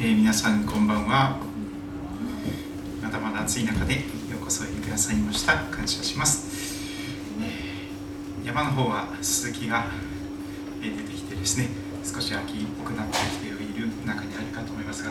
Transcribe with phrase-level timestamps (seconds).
[0.00, 1.38] えー、皆さんこんばんは。
[3.02, 4.00] まだまだ暑い中でよ
[4.40, 5.56] うこそおいでくださいました。
[5.72, 6.78] 感謝します、
[7.42, 9.86] えー、山の方は鈴木が
[10.80, 11.70] 出てきてですね
[12.04, 15.10] 少し秋っぽくなってきている中にあるかと思いますが、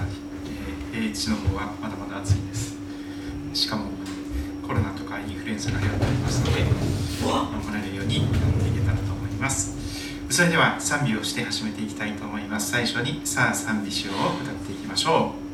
[0.93, 2.77] えー、平地の方はまだまだ暑いです。
[3.53, 3.89] しかも
[4.65, 9.75] コロナとかインフルエンザが流行っておりますので守られるようになっていけたらと思います。
[10.29, 12.71] それでは賛美をして始めていきたいと思います。
[12.71, 14.56] 最初にさあ賛美しよう。
[15.05, 15.46] を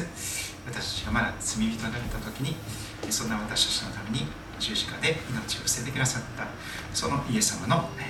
[0.00, 2.56] 私たちがまだ罪人だった時に
[3.10, 4.26] そんな私たちのために
[4.58, 6.46] 十字架で命を捨ててくださった
[6.94, 8.02] そのイエス様の、え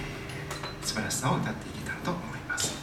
[0.83, 2.83] ー、素晴らしさを歌っていけたらと思います。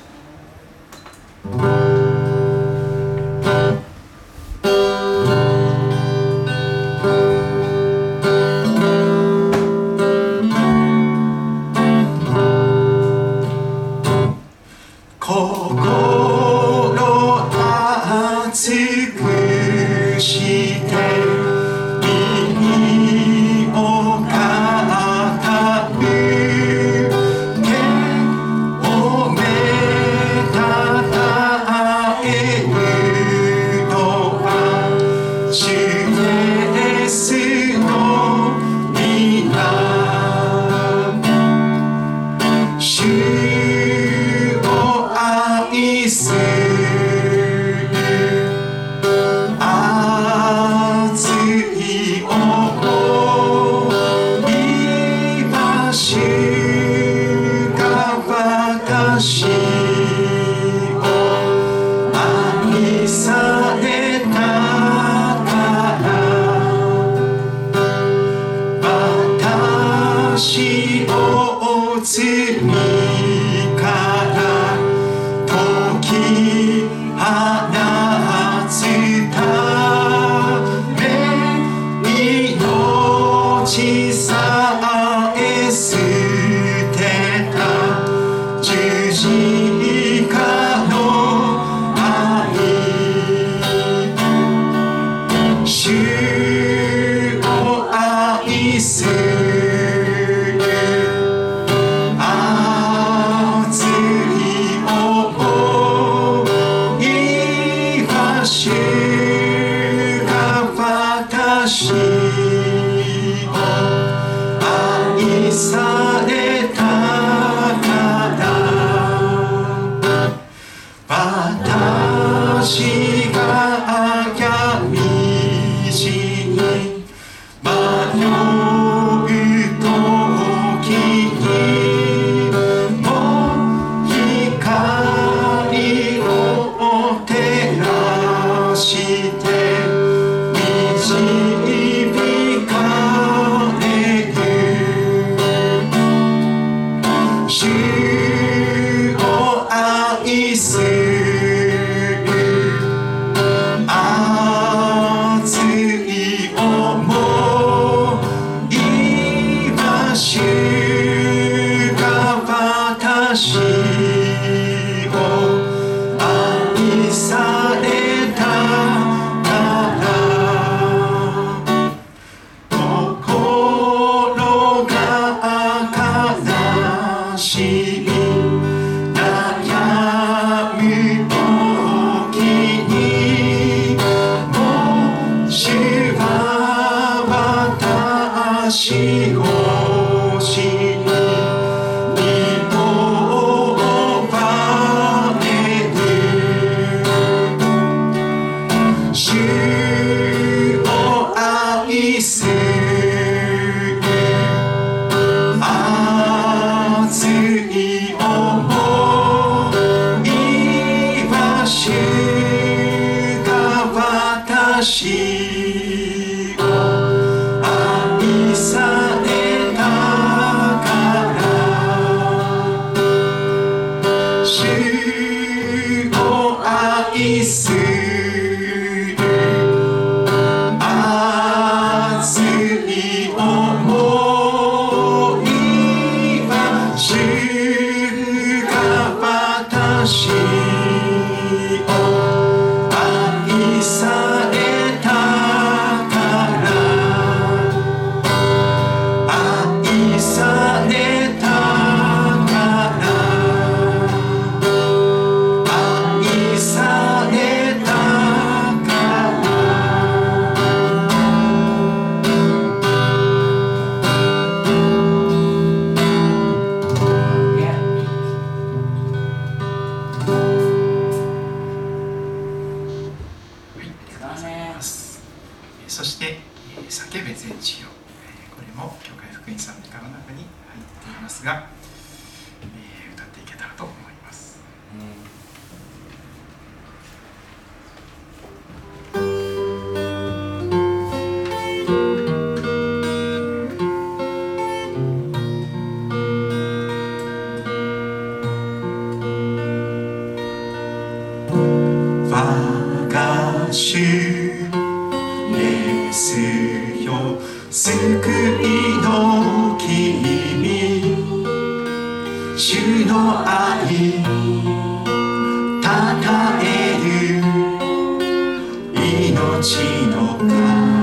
[319.09, 320.98] 命の川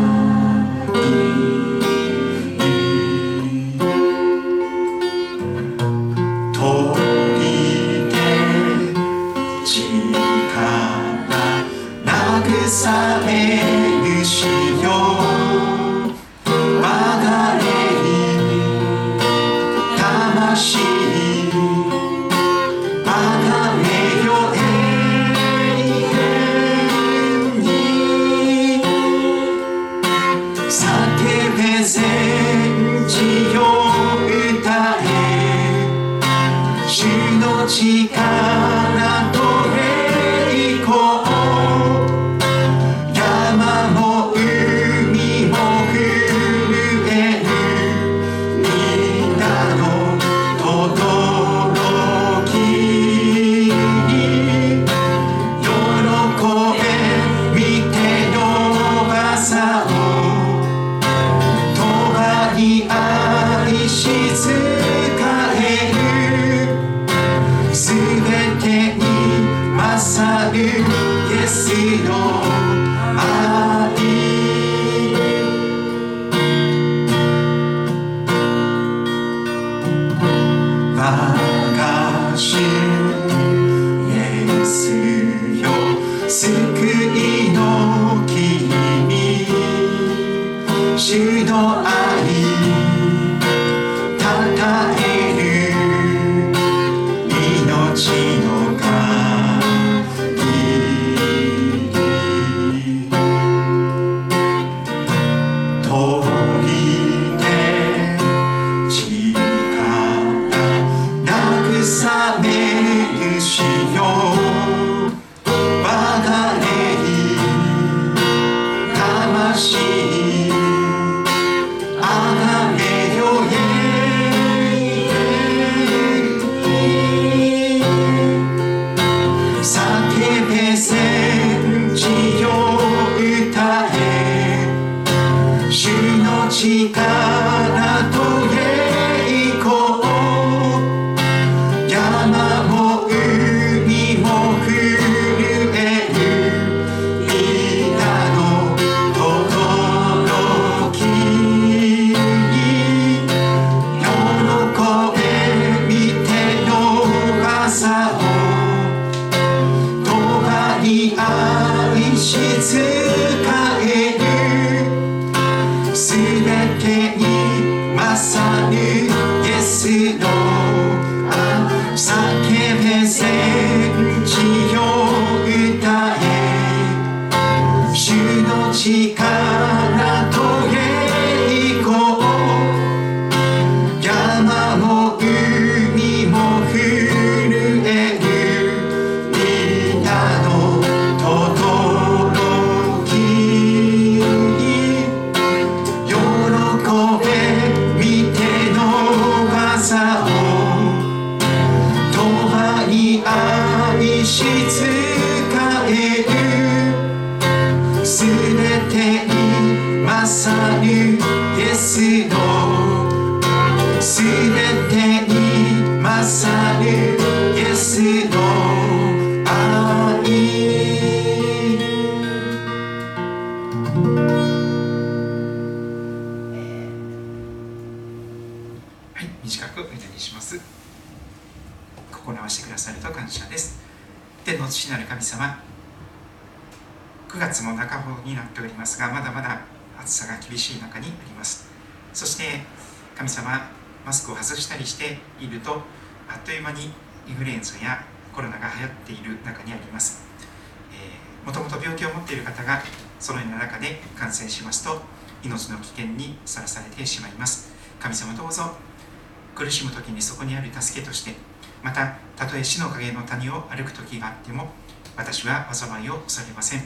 [262.67, 264.69] 死の影の谷を歩く時があっても
[265.17, 266.83] 私は災いを恐れません。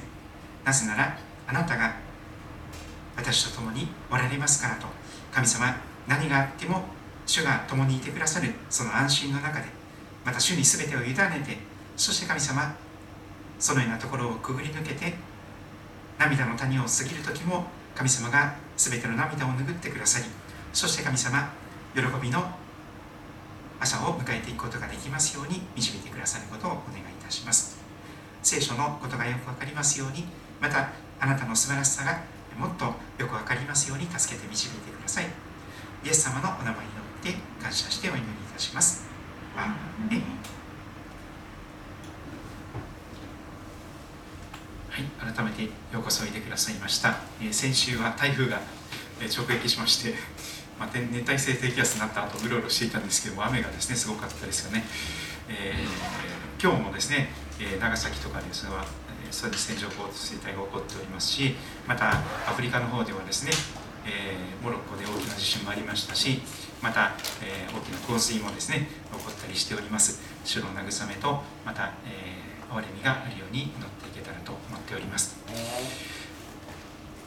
[0.65, 1.97] なぜならあなたが
[3.17, 4.87] 私と共におられますからと
[5.33, 5.75] 神様
[6.07, 6.85] 何があっても
[7.27, 9.67] 主が共にいてくださるその安心の中で
[10.25, 11.59] また主に全てを委ねて
[11.97, 12.75] そして神様
[13.59, 15.15] そのようなところをくぐり抜けて
[16.19, 20.27] 涙の谷を過ぎる時も神様が全ての涙を拭ってくださり
[20.73, 21.53] そして神様
[21.95, 22.43] 喜びの
[23.81, 27.81] 朝を迎えていくことができますように導いてくださることをお願いいたします。
[28.43, 30.25] 聖書のことがよく分かりますように
[30.61, 32.23] またあなたの素晴らしさが
[32.59, 35.25] もっとよく分かりますように助けて導いてください。
[36.05, 36.79] イエス様のお名前によ
[37.21, 39.09] って感謝してお祈りいたします。
[39.57, 40.23] アーメン
[44.91, 48.61] はい改めてようこそおいでくださいました、えー、先週は台風が
[49.21, 50.15] 直撃しまして
[50.81, 54.83] まあ、熱帯性低気圧になった後うろうろしていたんですけども雨がですねすごかったですよね、
[55.51, 57.29] えー、今日もですね、
[57.61, 58.87] えー、長崎とかですは
[59.31, 61.55] そうです線状降水帯が起こっておりますし
[61.87, 63.53] またアフリカの方ではですね、
[64.07, 66.41] えー、モロッコで大きな地震もありましたし
[66.83, 67.13] また、
[67.45, 70.23] えー、大きな洪水もですね起こったりしております。
[70.45, 75.37] 主の慰めとまた、えー、憐れみがあるように祈っていけたらと思っております。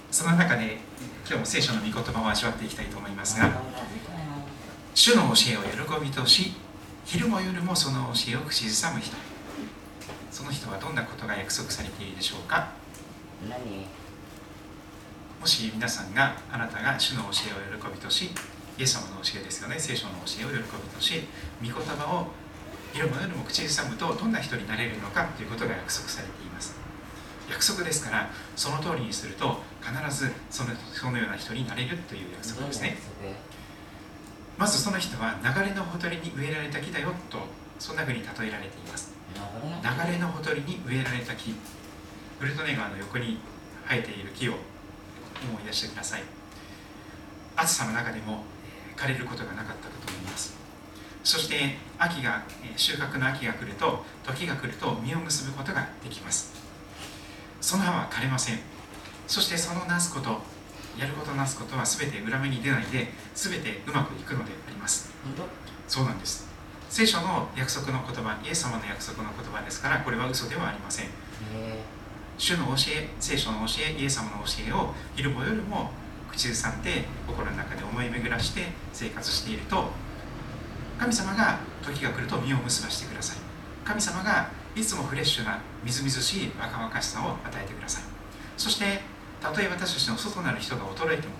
[0.09, 0.77] その中で
[1.25, 3.61] 今日も聖書の御言葉を味わっていきたいと思いますが
[4.93, 6.53] 主の教えを喜びとし
[7.05, 9.15] 昼も夜もその教えを口ずさむ人。
[10.31, 12.71] その人はどんなことが約束されているでしょうか？
[15.39, 17.29] もし皆さんがあなたが主の教
[17.71, 18.31] えを喜びとし
[18.77, 19.79] イエス様の教えですよね。
[19.79, 20.63] 聖書の教えを喜び
[20.95, 21.21] とし
[21.61, 22.27] 御言葉を
[22.93, 26.42] 昼も夜も口ずさむとどんな人になれるのかということが約束されています
[27.49, 32.97] 約束ですからその通りにすると必ずそのそのような人になれるという約束ですね。
[34.57, 37.39] まずその人は流れのほとりに植えられた木だよと
[37.79, 39.13] そんなふうに例えられています。
[39.35, 41.55] 流れのほとりに植えられた木。
[42.39, 43.39] ウルトネ川の横に
[43.87, 46.23] 生えている木を思い出してください。
[47.55, 48.43] 暑さの中でも
[48.95, 50.63] 枯れることがなかったかと思います。
[51.23, 52.43] そして秋が
[52.75, 56.52] 収穫の秋が来ると時が来ると実を結ぶことができます
[57.63, 58.59] その葉は枯れません。
[59.25, 60.41] そしてそのなすこと
[60.99, 65.09] やることなすことは全て裏目に出ないで全てうまくいくのであります。
[65.87, 66.45] そうなんです。
[66.89, 71.05] 聖書の約束の言葉イエス様の約束の言葉ですからこれは嘘ではありません。
[72.37, 75.91] 主の教え聖書の教えイエス様の教えを昼も夜も
[76.29, 79.89] 口ずさんで心の中で思い巡らして生活していると
[80.99, 83.37] 神様が時が来ると実を結ばしてください。
[83.85, 88.03] 神様がいつもフレッシュなみずみずしい若々しさを与えてください。
[88.57, 89.01] そして
[89.41, 91.33] たとえ私たちの外なる人が衰えても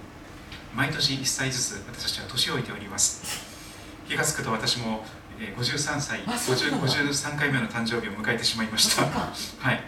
[0.75, 3.43] 毎年1歳ずつ私たちは年老いております。
[4.07, 5.03] 気が付くと私も
[5.39, 9.03] えー、53歳53回目の誕生日を迎えてしまいました。
[9.09, 9.83] はい、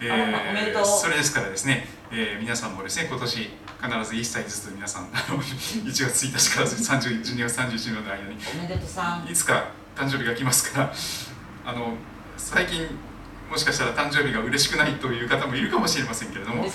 [0.00, 3.50] えー、それですからですね、えー、皆さんもですね今年必
[3.82, 8.16] ず1歳ずつ皆さんあの1月1日から12月31日の間
[9.26, 10.94] にいつか誕生日が来ますから
[11.66, 11.94] あの
[12.36, 12.88] 最近
[13.50, 16.70] もしかしたら誕生日が嬉しくないという方もいるかもしれませんけれども、ね、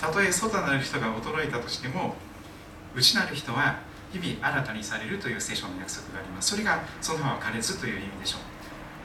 [0.00, 2.16] たとえ外なる人が衰えたとしても
[2.94, 3.78] 内なる人は
[4.12, 6.50] 日々新たにされるという聖書の約束があります。
[6.50, 8.38] それがその葉は枯れずという意味でしょ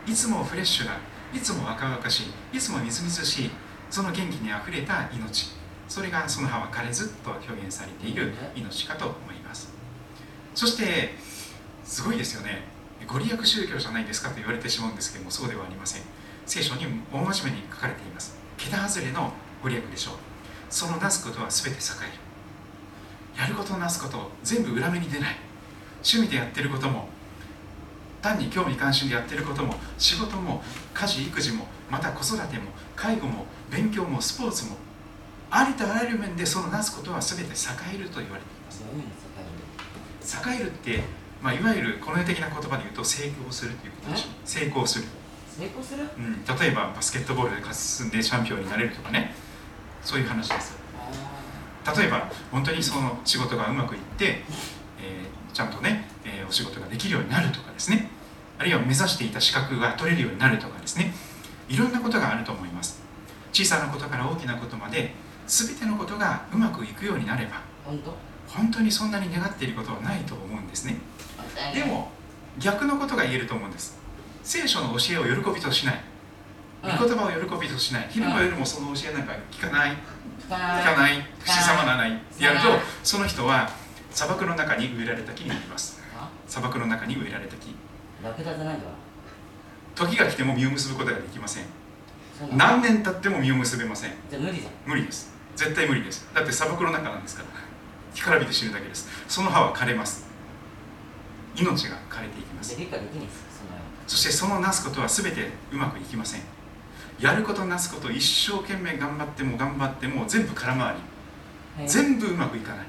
[0.08, 0.12] う。
[0.12, 0.98] いつもフレッシュな
[1.34, 2.58] いつも若々しい。
[2.58, 3.50] いつもみずみずしい。
[3.90, 5.52] その元気にあふれた命。
[5.88, 9.74] それがその葉は枯れずと表現されている命かと思います。
[10.54, 11.16] そして
[11.84, 12.64] すごいですよね
[13.12, 16.02] ご利益宗教じゃないですかと言われてしまうんですけどもそうではありません。
[16.50, 20.14] 聖書に大真面目に書かれています桁外れのご利益でしょう
[20.70, 21.84] そのなすことは全て栄
[23.36, 25.36] えるやることなすこと全部裏目に出ない
[25.98, 27.08] 趣味でやってることも
[28.22, 34.76] 単に興味関心でやってることも仕事も家事育児もまた子育ても介護も勉強もスポーツも
[35.52, 37.56] ありとあらゆる面でそのなすことは全て栄
[37.96, 38.84] えると言われています。
[40.48, 41.04] 栄えるって、
[41.42, 45.06] まあ、いわゆるこの世的な言葉で言うと成功するということでしょ成功する。
[45.48, 49.34] 成功する、うん、例えばバスケットボールで勝つんでチャンピオンになれるとかね。
[50.04, 50.78] そういう話です。
[51.98, 58.10] 例えば本当にその仕事がうまくいって、えー、ちゃんとね、えー、お仕事ができるようになるとかですね。
[58.58, 61.14] あるいは目指していた資格が取れるようになるとかですね。
[61.68, 63.02] いろんなことがあると思います。
[63.52, 65.14] 小さなことから大きなことまで
[65.48, 68.14] 全てのことがうまくいくようになれば本当？
[68.48, 70.98] 本当にそんなに願っていることはないと思うんですね
[71.74, 72.12] でも
[72.58, 73.98] 逆のことが言えると思うんです。
[74.44, 76.02] 聖書の教えを喜びとしない。
[76.82, 78.08] 御言葉を喜びとしない。
[78.10, 79.92] 昼も夜もその教えなんか聞かない。
[80.48, 81.26] 聞かない。
[81.44, 82.16] 口さまらない。
[82.16, 82.66] ってやると
[83.04, 83.70] その人は
[84.12, 86.02] 砂漠の中に植えられた木になります
[86.48, 87.76] 砂漠の中に植えられた木。
[89.96, 91.66] 時が来ても実を結ぶことができません。
[92.56, 94.12] 何年経っても実を結べません。
[94.30, 94.72] じゃ無理じゃん。
[94.86, 95.34] 無理です。
[95.56, 96.28] 絶対無理です。
[96.34, 97.50] だって砂漠の中なんですから。
[98.16, 99.10] 干からびて死ぬだけです。
[99.28, 100.29] その葉は枯れます
[101.56, 102.76] 命が枯れていきます。
[104.08, 106.42] そしてそのなすことは全てうまくいきません。
[107.20, 110.96] やることなすこと一生懸命頑張っても頑張っても全部空回
[111.78, 112.86] り、全部うまくいかない。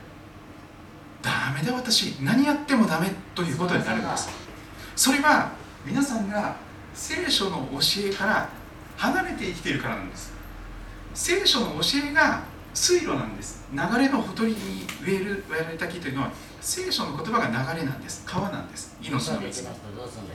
[1.21, 4.29] ダメだ私何やってもダメということになるんです。
[4.97, 5.53] それは
[5.85, 6.57] 皆さんが
[6.95, 8.49] 聖書の教えから
[8.97, 10.33] 離れて生きているからなんです。
[11.13, 12.43] 聖書の教えが
[12.73, 13.65] 水路なんです。
[13.73, 18.23] 流れのほとりに植える植えられた木というのは聖書の言葉が流れなんです。
[18.27, 18.97] 川なんです。
[19.01, 20.35] 命の水理解できない人どうすんだ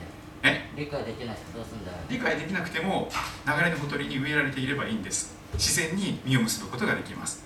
[0.78, 1.98] 理解できない人どうすんだよ。
[2.08, 3.08] 理解できなくても
[3.46, 5.34] 流れのほとりに植えられていればいいんです。
[5.54, 7.44] 自然に実を結ぶことができます。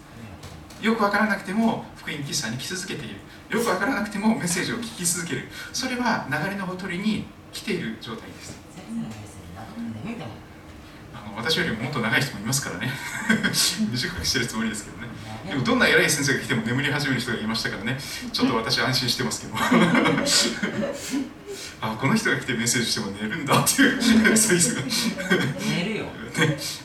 [0.83, 3.17] よくわからなくても福音喫茶に来続けている。
[3.51, 5.49] よくわからなくてもメッセージを聞き続ける。
[5.73, 8.59] それは流れのほとりに来ている状態です。
[11.15, 12.91] あの私よりももっと長い人もいますからね。
[13.93, 15.09] 短くしてるつもりですけどね
[15.49, 17.99] でもどんな偉い先生が来ても眠り始める人がいましたからね。
[18.33, 19.55] ちょっと私安心してますけど。
[21.83, 24.03] あこの人が来てメッセージしても寝るんだっていう。
[24.37, 24.83] そういう人が。
[25.77, 26.05] 寝るよ。
[26.05, 26.11] ね。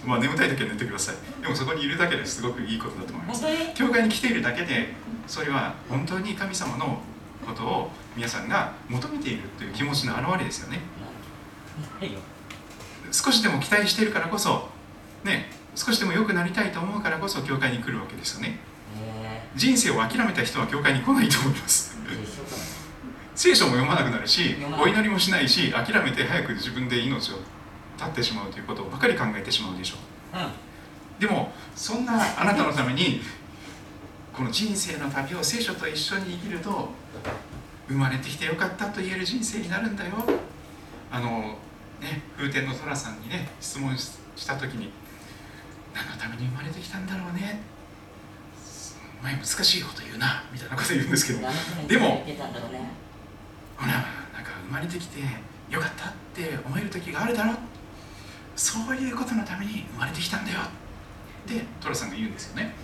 [0.06, 1.15] まあ眠たい時は寝てください。
[1.41, 3.44] でもそこにいるだけですごくいいことだと思います。
[3.76, 4.94] 教会に来ているだけで
[5.28, 7.02] それは本当に神様の
[7.46, 10.80] ことを皆さんが求めているという気持ちの表れですよね。
[13.12, 14.70] 少しでも期待しているからこそ
[15.24, 18.60] ね少しでも良くなりたいと思うからこそ教会に来るわけですよね。
[18.98, 19.42] え。
[19.56, 21.98] 人生を諦めた人は教会に来ないと思います。
[23.36, 27.36] 聖書も読まなくなるしお祈りもしないし諦めて早く自分で命を
[27.98, 29.96] 絶ってしまうということばかり考えてしまうでしょ
[30.34, 30.36] う。
[30.36, 30.52] なうん。
[31.20, 33.22] でもそんなあなたのために
[34.32, 36.90] この人生の旅を聖書と一緒に生きると
[37.88, 40.14] 生まれてきてよかったと言える人生になるんだよ。
[41.12, 41.58] あの
[42.02, 44.92] ね風天の寅さんにね質問しした時に
[45.95, 47.62] 何のために生まれてきたんだろうね。
[49.21, 51.39] お前難しいこと言うなみたいなこと言うんですけど。
[51.88, 52.23] でも
[53.77, 55.21] ほらなんか生まれてきて
[55.69, 57.53] よかったって思える時があるだろ。
[58.55, 60.60] そういうことのために生まれてきたんだよ。
[60.60, 62.75] って寅さんが言うんですよね。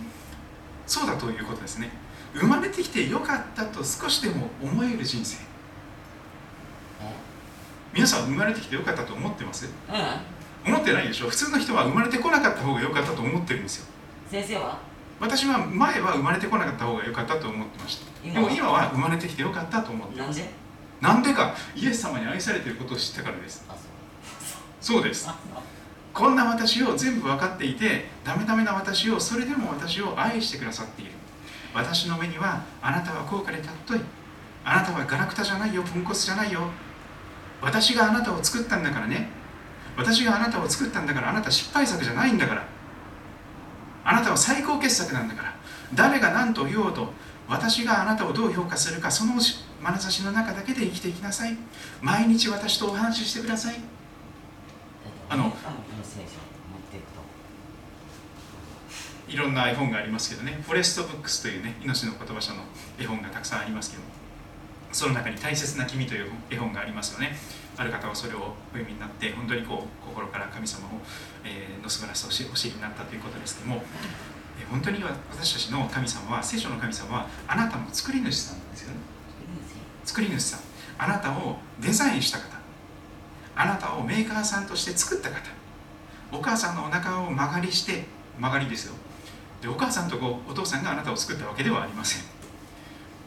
[0.86, 1.90] そうだということですね。
[2.34, 5.36] 生まれてきてよかったと少しでも思える人生。
[7.92, 9.68] 皆さん生まれてきてよかったと思ってます？
[9.90, 10.16] え
[10.64, 11.28] 思ってないでしょ？
[11.28, 13.86] 普通の人は生まれてこなかった方が良かったと思ってるんですよ。
[14.26, 14.78] うん先生は？
[15.20, 18.32] 私は前は生まれてこなかった方が良かったと思ってました。
[18.32, 20.40] でも今は生まれてきてよかったと思ってます。
[21.00, 21.30] なんで？
[21.30, 21.54] なんでか？
[21.76, 23.64] イエス様に愛されていることを知ったからです。
[23.68, 23.76] あ
[24.80, 25.02] そう。
[25.04, 25.28] です。
[26.12, 31.12] こんな私を全部分かっていてダメダメな私をそれでも私を愛してくださっている。
[31.74, 34.00] 私の目にはあなたは高価で尊い。
[34.64, 36.68] あなたはガラクタじゃないよポンコツじゃないよ。
[37.60, 39.28] 私があなたを作ったんだからね
[39.96, 42.66] 私があなたを作ったんだからあなた失敗作じゃないんだから。
[44.04, 45.54] あなたは最高傑作なんだから。
[45.94, 47.12] 誰が何と言おうと
[47.48, 51.56] 私があなたをどう評価するかその眼差しの中だけで生きていきなさい。
[52.00, 53.76] 毎日私とお話ししてください。
[55.28, 55.54] あの
[59.28, 62.64] いろんな絵本がありますけどね、フォレストブックスというね、命の言葉書の
[62.98, 64.08] 絵本がたくさんありますけども、
[64.92, 67.36] その中に大切な君という絵本がありますよね。
[67.76, 70.90] ある方はそれをお読みになって、本当にこう心から神様を、
[71.44, 73.82] えの素晴らしさをお知りになったということですけども、
[74.60, 78.96] え本当に私たちの神様は、聖書の神様は、あなたの作り主さんなんですよね。
[80.04, 80.60] 作り主さん、
[80.98, 82.44] あなたをデザインした方、
[83.56, 85.36] あなたをメーカーさんとして作った方、
[86.30, 88.04] お母さんのお腹を曲がりして、
[88.38, 88.94] 曲がりですよ。
[89.62, 90.16] でお母さんと
[90.48, 92.31] お父さんがあなたを作ったわけではありません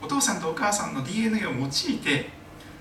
[0.05, 2.29] お父さんとお母さんの DNA を用いて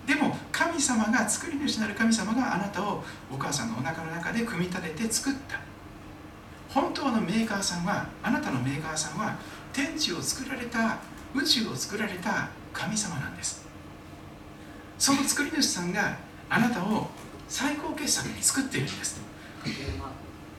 [0.06, 5.58] でも神様が作り主なる神様があなたをお母さんのお腹の中で組み立てて作った。
[6.68, 9.38] 本当のメーカーさんはあなたのメーカーさんは
[9.72, 10.98] 天地を作られた
[11.34, 13.66] 宇宙を作られた神様なんです。
[14.98, 16.18] その作り主さんが
[16.50, 17.08] あなたを
[17.48, 19.20] 最高傑作に作っているんです。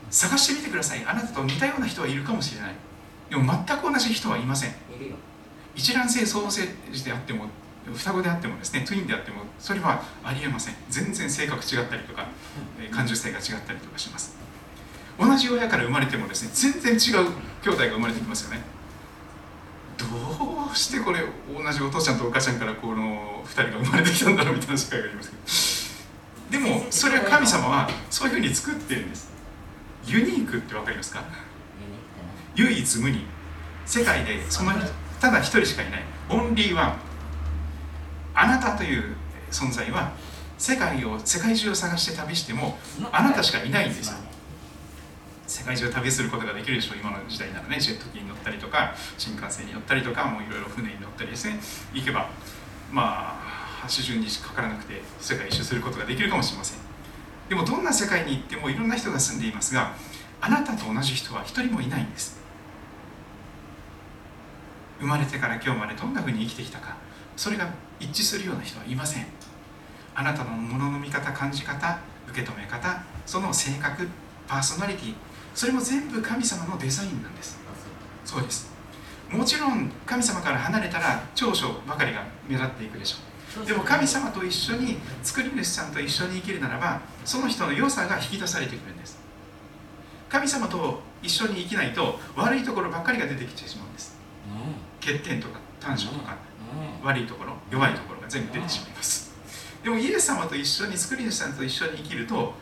[0.10, 1.06] 探してみてください。
[1.06, 2.73] あなたと似たような人はいるかもしれない。
[3.30, 4.71] でも全く同じ人はいません。
[5.76, 7.46] 一卵性双性児であっても
[7.94, 10.76] 双子であってもですねトゥインであってもそれはありえません。
[10.90, 12.28] 全然性格違ったりとか
[12.82, 14.36] えー感受性が違ったりとかします。
[15.20, 17.28] 同じ親から生まれてもですね全然違う
[17.64, 18.62] 兄弟が生まれてきますよね。
[19.98, 20.06] ど
[20.74, 25.96] うしてこれ同じお父ちゃんとお母ちゃんからこの2人が生まれてきたんだろうみたいな世界があります
[26.52, 26.66] けど。
[26.66, 29.30] でもそれは神様はそういうふうに作ってるんです。
[30.06, 31.24] ユニークって分かりますか？
[32.56, 33.26] 唯一無二。
[33.86, 34.74] 世界でその
[35.19, 36.04] ただ一人しかいない。
[36.30, 36.95] オンリーワン
[38.34, 39.15] あなたという
[39.51, 40.12] 存在は
[40.58, 42.78] 世界を世界中を探して旅しても
[43.12, 44.17] あなたしかいないんですよ。
[45.47, 46.97] 世界中を旅することができるでしょう。
[46.97, 51.60] 今の時代ならねジェット機に乗ったりとか新幹線に乗ったりとかもういろいろ船に乗ったりですね
[51.93, 52.30] 行けば
[52.91, 53.39] ま
[53.84, 56.80] あ80日かからなくて世界一周することができるかもしれません。
[57.47, 59.93] でもどんな世界に行ってもいろんな人が住んでいますが
[60.41, 62.35] あなたと同じ人は一人もいないんです。
[64.99, 66.95] 生まれてから今日までどんなふうに生きてきたか。
[67.36, 69.25] それが一致するような人はいません。
[70.15, 74.08] あなたのものの見方感じ方受け止め方その性格
[74.47, 75.13] パーソナリティ
[75.53, 77.60] それも全部神様のデザインなんです。
[77.67, 77.73] あ
[78.25, 78.73] そうです。
[79.29, 83.17] もちろん神様から離れたら長所ばかりが目立っていくでしょ
[83.62, 83.65] う。
[83.65, 89.17] でも神様と一緒に作り主さんと一緒に生きるならばその人の良さが引き出されてくるんです。
[90.29, 93.85] 神様と一緒に生きないと悪いところばっかりが出てきてしまう
[95.06, 96.36] 欠点とか短所とか、
[97.04, 99.32] 悪いところ弱いところが全部出てしまいます。
[99.84, 102.54] でもイエス様と一緒に作り主さんと一緒に生きると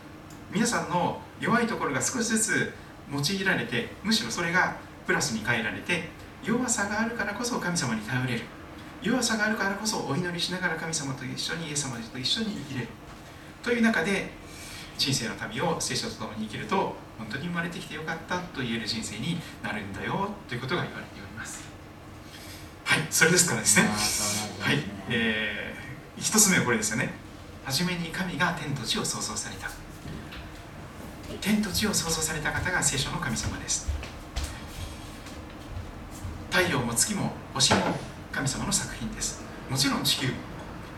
[0.51, 2.73] 皆さんの弱いところが少しずつ
[3.09, 4.75] 用いられてむしろそれが
[5.07, 6.09] プラスに変えられて
[6.43, 8.41] 弱さがあるからこそ神様に頼れる。
[9.01, 12.87] 弱さがあるからこそお祈りしながら神様と一緒にイエス様と一緒に生きれる。
[13.63, 14.31] という中で
[14.97, 21.22] 人生の旅を聖書と共に生きると本当に生まれてきてよかったと言える人生になるんだよということが言われております
[22.93, 23.87] はいそれですからですね。
[24.59, 24.77] はい
[25.09, 27.09] えー、一つ目はこれですよね。
[27.65, 29.67] 初めに神が天と地を創造された。
[31.41, 33.89] 天と地を創造された方が聖書の神様です。
[36.51, 37.79] 太陽も月も星も
[38.31, 39.41] 神様の作品です。
[39.71, 40.33] もちろん地球も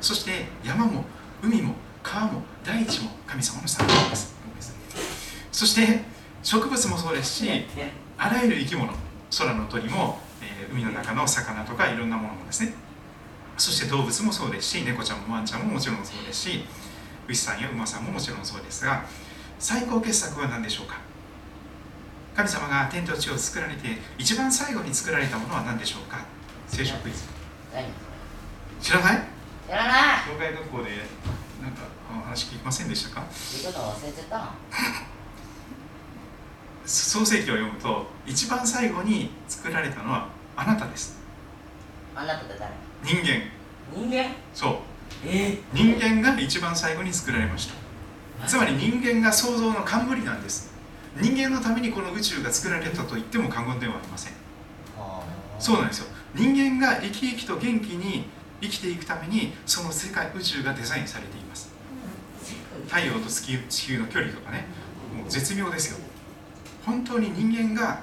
[0.01, 1.05] そして山も
[1.41, 4.35] 海も川も大地も神様の作品です。
[5.49, 6.01] そして
[6.43, 7.49] 植物もそうですし
[8.17, 8.91] あらゆる生き物
[9.37, 12.73] 空の鳥も、えー、海の中の魚とかいろんなものもですね。
[13.57, 16.65] そして動物もそうですし猫ちゃんもワンちゃんももちろんそうですし
[17.27, 19.05] 牛さんや馬さんももちろんそうですが
[19.59, 20.97] 最高傑作は何でしょうか？
[22.35, 26.25] 神様が天と地を作られて一番最後に作られたものは何でしょうか？
[26.67, 27.23] 聖書クイズ。
[28.81, 29.23] 知らない？
[29.65, 29.93] 知らない。
[30.27, 30.89] 教会学校で
[31.61, 31.83] なんか
[32.27, 33.23] 話聞きませんでしたか？
[36.85, 41.17] 創世記を読むと一番最後に作られたのはあなたです。
[42.15, 42.71] あなたって誰？
[43.03, 43.51] 人間。
[43.93, 44.33] 人間？
[44.53, 44.77] そう、
[45.25, 45.29] え？
[45.29, 48.47] ー、人間が一番最後に作られました。
[48.47, 50.73] つまり人間が創造の冠なんです。
[51.19, 54.33] 人間のためにこの宇宙が作られたと言っても過言ではありません。
[55.59, 56.07] そうなんですよ。
[56.33, 58.25] 人間が生き生きと元気に
[58.61, 61.73] 生きていくためにその世界宇宙がデザインされています。
[62.87, 64.65] 太陽と地球の距離とかね。
[65.17, 65.97] もう絶妙ですよ。
[66.85, 68.01] 本当に人間が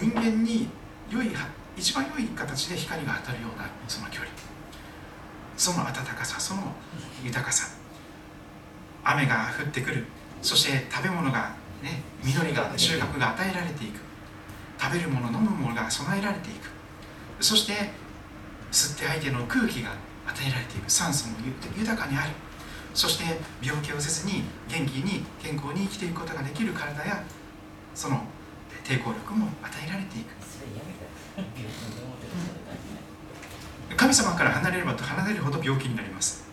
[0.00, 0.68] 人間に
[1.10, 1.28] 良い
[1.80, 4.30] 一番良い形で光が当たるようなその距離。
[5.56, 6.74] その暖かさその
[7.24, 7.68] 豊かさ。
[9.02, 10.04] 雨が降ってくる。
[10.42, 14.00] そして食べ物がね緑が収穫が与えられていく。
[14.78, 16.68] 食べるもの飲むものが備えられていく。
[17.40, 17.72] そして
[18.70, 19.92] 吸って相手の空気が
[20.26, 20.90] 与えられていく。
[20.90, 21.36] 酸素も
[21.78, 22.32] 豊かにある。
[22.92, 23.24] そして
[23.62, 27.24] 病気をせずに元気に健康に生きていくことができる体や
[27.94, 28.20] その
[28.84, 30.39] 抵抗力も与えられていく。
[33.96, 36.44] 神様から離れればと離れるほど病気になります。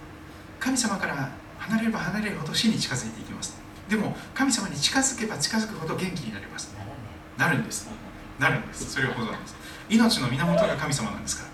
[0.60, 3.58] 神様から離れれば離れるほど死に近づいていきます。
[3.88, 6.76] でも神様に近づけば近づくほど元気になります。
[7.38, 7.90] なるんです。
[8.40, 8.92] なるんです。
[8.92, 9.56] それほどなんです。
[9.90, 11.50] 命の源が神様なんですから。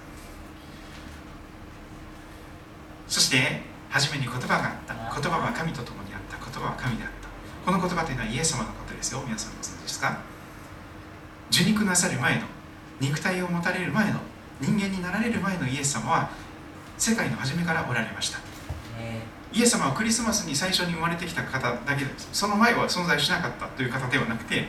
[3.07, 4.95] そして初めに言葉があった。
[4.95, 6.37] 言葉は神と共にあった。
[6.43, 7.29] 言葉は神であった。
[7.65, 9.21] この言葉というのはイエス様のことですよ。
[9.25, 10.17] 皆さんご存知ですか？
[11.51, 12.47] 受肉なさる前の。
[13.03, 14.19] 肉体を持たれる前の
[14.61, 16.29] 人間になられる前のイエス様は
[16.97, 18.39] 世界の初めからおられました。
[19.51, 22.29] イエス様はクリスマスに最初に生まれてきた方だけです。
[22.31, 24.65] その前は存在しなかったという方ではなくて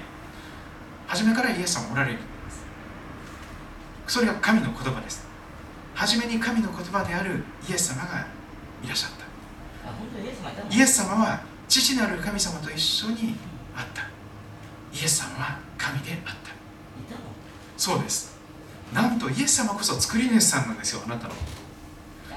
[1.06, 2.18] 初めからイエス様おられる
[4.06, 5.24] それが神の言葉です。
[5.94, 8.26] 初めに神の言葉であるイエス様が
[8.82, 10.74] いらっしゃった。
[10.74, 13.36] イエス様は父なる神様と一緒に
[13.76, 14.02] あった。
[14.92, 16.43] イエス様は神であった
[17.84, 18.34] そうです。
[18.94, 21.34] なんとイエス様こそ作り主さんなんですよあなたの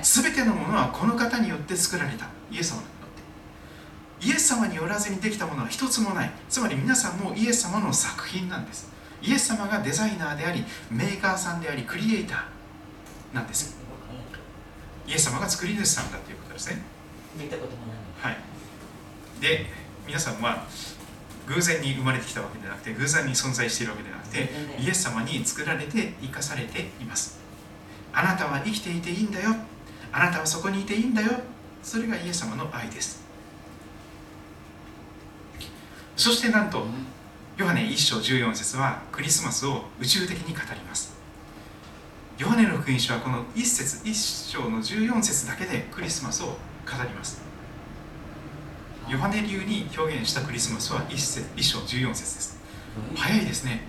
[0.01, 2.27] 全てのものはこの方によって作られた。
[2.51, 2.89] イエス様によ
[4.19, 4.27] って。
[4.27, 6.31] イエス様によらずにできたものは一つもない。
[6.49, 8.91] つまり皆さんもイエス様の作品なんです。
[9.21, 13.77] イエス様がデザイナーでありメーカーさんでありクリエイターなんです。
[15.07, 16.81] イエス様が作り主さんだということですね。
[18.21, 18.38] はい。
[19.39, 19.65] で
[20.05, 20.65] 皆さんは
[21.47, 27.39] 偶然に生まれてきたわけではなくて偶然に存在しているわけではなくてイエス様に作られて生かされています。
[28.13, 29.55] あなたは生きていていいんだよ。
[30.12, 31.29] あなたはそこにいていいんだよ。
[31.83, 33.23] それがイエス様の愛です。
[36.15, 36.86] そしてなんと
[37.57, 41.17] ヨハネ1章14節はクリスマスを宇宙的に語ります。
[42.38, 46.53] ヨハネの福音書はこの1節1章の14節だけでクリスマスを語
[47.03, 47.46] ります
[49.10, 52.60] ヨハネ流に表現したクリスマスは 1, 節1章14節です。
[53.15, 53.84] 早いですね。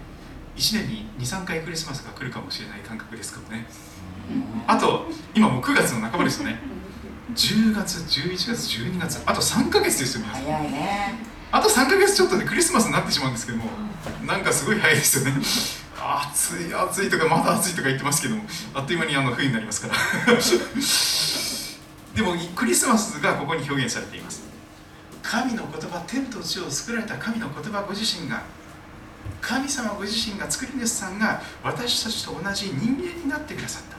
[0.55, 3.67] 1年に23回クリスマスが来るかもしれない感覚ですからね。
[4.69, 6.61] あと今もう9月の半ばですよね。
[7.35, 10.45] 10月11月12月あと3か月ですよ皆さん。
[10.45, 11.15] 早いね。
[11.51, 13.65] あと3か月ちょっとでクリスマスになってしまうんですけども
[14.25, 15.41] なんかすごい早いですよね。
[16.01, 19.95] 暑い暑いとかまだ暑いとか言ってますけどもあっという間にあの冬になりますから。
[22.15, 24.28] でもクリスマスがここに表現されています
[25.29, 28.45] 神の言葉天と地を作られた神の言葉ご自身が
[29.43, 33.99] 神様ご自身が作り主さんが私たちと同じ人間になってくださった。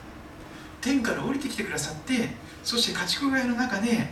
[0.81, 2.29] 天から降りてきてくださって
[2.63, 4.07] そして家畜小屋の中で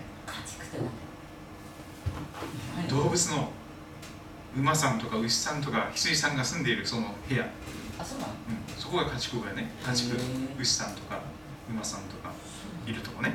[2.87, 3.49] 動物の
[4.55, 7.49] 馬さんとか牛さんとか羊さんが住んでいるその部屋、
[7.97, 8.33] あそうなの？
[8.47, 9.71] うん、そこが家畜小屋ね。
[9.83, 10.15] 家畜
[10.59, 11.21] 牛さんとか
[11.67, 12.31] 馬さんとか
[12.85, 13.33] いるとこね。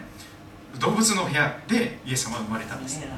[0.78, 3.00] 動物の部屋でイエス様は生まれたんです。
[3.00, 3.08] ね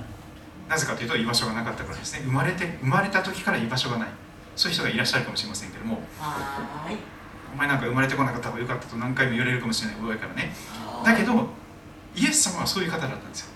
[0.68, 2.20] なぜかというと居場所がなかったからですね。
[2.24, 4.09] 生まれて生まれた時から居場所がない。
[4.57, 6.03] そういう人がいらっしゃるかもしれませんけども。
[6.18, 6.98] はーい。
[7.53, 10.00] お前なんか生まれてこなかった方がよかったと何回も言われるかもしれない。
[10.03, 10.55] 親からね。
[11.05, 11.48] だけど
[12.16, 13.48] イエス様はそういう方だったんですよ。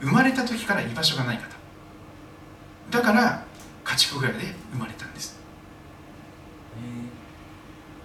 [0.00, 1.44] 生まれた時から居場所がない方。
[2.90, 3.44] だから
[3.84, 5.38] 家畜小屋で生まれたんです。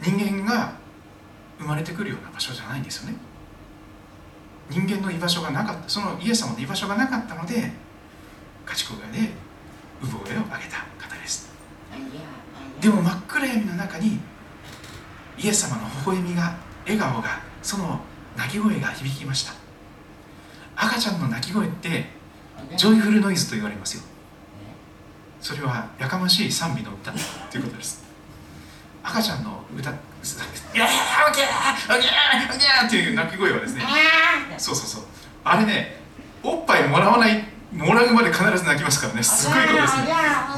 [0.01, 0.73] 人間が
[1.59, 3.15] 生まれてくるような場所じゃないんですよね。
[4.69, 5.89] 人間の居場所がなかった。
[5.89, 7.71] そのイエス様の居場所がなかったので
[8.65, 9.29] 家畜小屋で
[10.01, 11.49] 産声を上げた方です。
[12.81, 14.19] でも真っ暗闇の中に
[15.37, 17.99] イエス様の微笑みが笑顔がその
[18.35, 19.53] 鳴き声が響きました。
[20.75, 22.07] 赤ちゃんの鳴き声って
[22.75, 24.03] ジョイフルノイズと言われますよ。
[25.39, 27.11] それはやかましい賛美の歌
[27.51, 28.03] ということです。
[29.03, 30.89] 赤ちゃんの歌「いやー
[31.27, 35.03] オッケーオッケーオッケー」っていう鳴き声はですねあそうそうそう。
[35.43, 36.01] あれね
[36.41, 37.43] おっぱいもらわない
[37.73, 39.23] もらうまで必ず泣きますからね。
[39.23, 40.03] すごいことですね。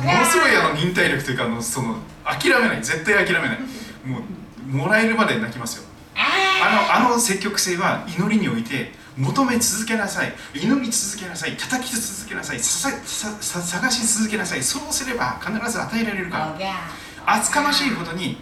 [0.04, 3.60] ものすごいあの忍耐力というかあのその諦めない絶対諦めない。
[4.06, 5.84] もうもらえるまで泣きますよ。
[6.16, 10.34] あのあの積極性は祈りにおいて求め続けなさい。
[10.54, 11.56] 祈り続けなさい。
[11.56, 12.60] 叩き続けなさい。
[12.60, 14.64] さささ探し続けなさい。
[14.64, 16.58] そうすれば必ず与えられるから。
[17.26, 18.38] 厚かましいほどに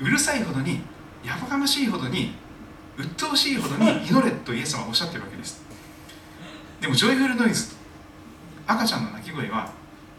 [0.00, 0.80] うるさいほどに
[1.24, 2.34] やばかましいほどに
[2.96, 5.60] 鬱陶しいほどに祈れとイエス様はおっしゃってるわけです。
[6.80, 7.75] でもジョイフルノイズ
[8.66, 9.70] 赤ちゃんの泣き声は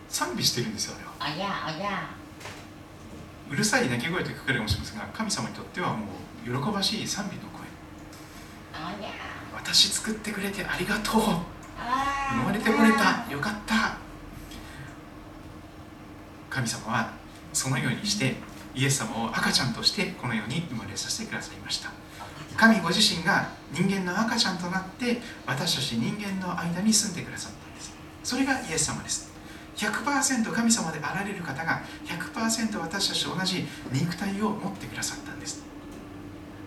[0.10, 1.38] 賛美してるんですよあれは。
[1.38, 2.10] あやあや。
[3.50, 6.06] うるさい鳴き声と聞かもしれませんが神様にとってはも
[6.46, 7.68] う喜ばしい賛美の声。
[8.74, 9.10] あや。
[9.54, 11.22] 私作ってくれてありがとう。
[11.80, 13.32] あ生まれてこれた。
[13.32, 13.98] よかった。
[16.50, 17.14] 神様は
[17.54, 18.36] そのようにして
[18.74, 21.92] イエス様を赤ちゃんとしてこの世に生まれさせてくださいました。
[22.56, 27.57] 神ご自身が人間の赤ちゃんとなって私たち人間の間に住んでくださった
[28.28, 29.32] それがイエス様です。
[29.78, 35.64] 100%神様であられる方が100%私たちと同じ肉体を持ってくださったんです。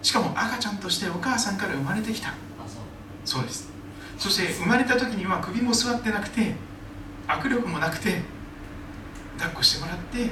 [0.00, 2.32] しかも赤ちゃんとしてお母さんから生まれてきた。
[3.26, 3.68] そうです。
[4.16, 6.54] そして生まれた時には首も座ってなくて
[7.28, 8.22] 握力もなくて
[9.36, 10.30] 抱っこしてもらって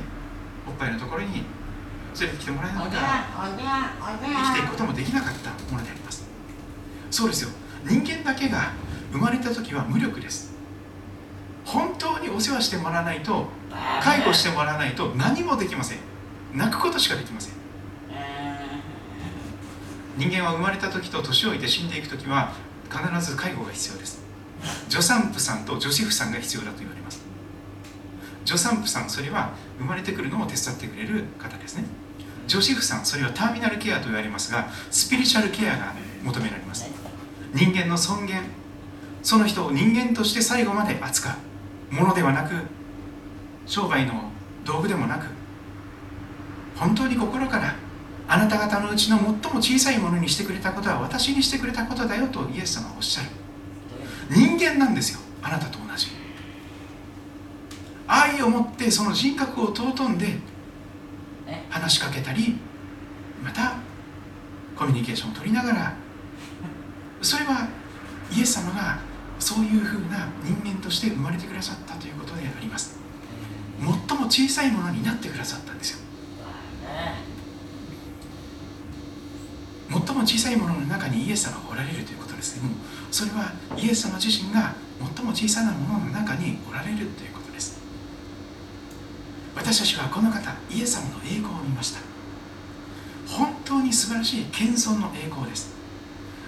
[0.66, 1.42] おっぱいのところに連
[2.20, 2.96] れてきてもらえなかった。
[4.22, 6.26] 生きていくこともできなかったものであります。
[7.10, 7.50] そうですよ。
[7.84, 8.72] 人間だけが
[9.12, 10.56] 生まれた時は無力です。
[12.28, 13.46] にお世話してもらわないと
[14.02, 15.98] 介護してもらわないと何もできません。
[16.54, 17.54] 泣くことしかできません。
[20.16, 22.52] 人間は生まれた時と年老いて死んでいく時は
[22.90, 24.20] 必ず介護が必要です。
[24.88, 27.20] 助産婦さんと女子婦さんが必要だと言われます。
[28.44, 31.84] 助産婦さんそれは生まれてくるのを手伝ってくれる方ですね。
[32.46, 35.92] 女子婦さんそれはターミナルケアと言われますがスピリチュアルケアが
[36.24, 36.88] 求められます。
[37.54, 38.42] 人間の尊厳。
[39.22, 41.34] その人を人間として最後まで扱う
[41.90, 42.54] ものではなく
[43.66, 44.30] 商売の
[44.64, 45.26] 道具でもなく
[46.76, 47.74] 本当に心から
[48.28, 53.28] あなた方のうちの最も小さいものにしてくれたことは私にしてくれたことだよとイエス様はおっしゃる。
[54.30, 56.08] 人間なんですよあなたと同じ。
[58.06, 60.38] 愛を持ってその人格を尊んで
[61.70, 62.56] 話しかけたり
[63.42, 63.76] また
[64.76, 65.96] コミュニケーションを取りながら
[67.22, 67.68] それは
[68.34, 68.98] イエス様が
[69.38, 72.98] そういうふうな人間として生まれてくださったということであります。
[73.80, 75.98] 最も小さいものになってくださったんですよ。
[79.90, 82.74] 最も小さいものの中にイエス様がおられるということですけども
[83.10, 84.74] それはイエス様自身が
[85.16, 87.80] 最も小さなものの中におられるということです。
[89.54, 92.00] 私たちはこの方イエス様の栄光を見ました。
[93.26, 95.74] 本当に素晴らしい謙遜の栄光です。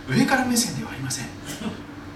[0.09, 1.26] 上から目線ではありません。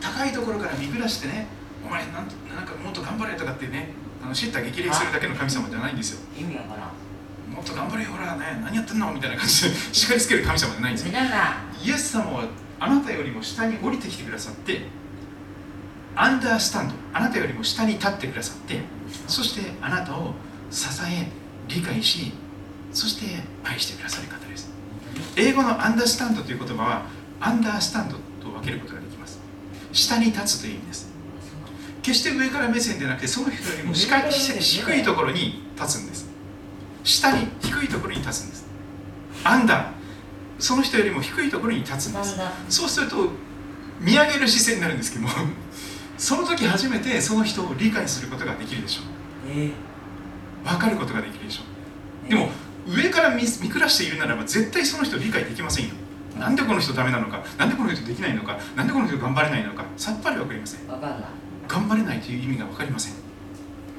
[0.05, 1.47] 高いところから見下してね
[1.85, 3.89] お前なんとなんかもっと頑張れとかってね
[4.23, 6.21] あの叱咤激励するだけの神様じゃないんですよ。
[6.39, 7.55] 意味わからん。
[7.55, 9.13] もっと頑張れよほらね何やってんの？
[9.13, 11.13] みたいな感じで 叱りつける神様じゃないんですよ。
[11.83, 12.45] イエス様は
[12.81, 14.87] あなたよりも下に降りてきてくださって
[16.17, 18.81] アンダースタンドあなたよりも下に立ってくださって
[19.27, 20.35] そしてあなたを
[20.71, 21.29] 支え
[21.69, 22.33] 理解し
[22.93, 24.71] そして愛してくださる方です。
[25.37, 27.03] 英語のアンダースタンドという言葉は
[27.41, 29.14] アンダースタンドと分けることができます
[29.95, 31.09] 下に立つという意味です。
[32.03, 34.07] 決して上から目線でなくてその人よりも低
[34.97, 36.29] いところに立つんです。
[37.03, 38.67] 下に低いところに立つんです。
[39.45, 39.93] アンダー
[40.59, 42.37] その人よりも低いところに立つんです。
[42.69, 43.31] そうすると
[44.01, 45.31] 見上げる視線になるんですけども
[46.19, 49.05] その時初めてその人を理解することができるでしょう、
[49.51, 49.73] えー、
[50.65, 51.63] 分かることができるでしょ
[52.27, 52.49] う、でも
[52.87, 55.95] 上から見見下しているならば絶対その人を理解できませんよ
[56.39, 60.80] なんでこの人ダメなのかなんでこの人できないのかなんでこの人頑張れないのかさっぱり分かりません。
[61.66, 63.14] 頑張れないという意味が分かりません。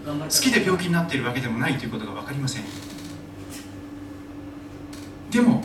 [0.06, 2.64] 好きで病気になっているわけでもないということが分かりません。
[5.32, 5.64] でも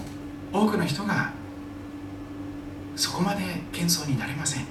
[0.52, 1.32] 多くの人が
[2.96, 3.42] そこまで
[3.72, 4.64] 謙遜になれません。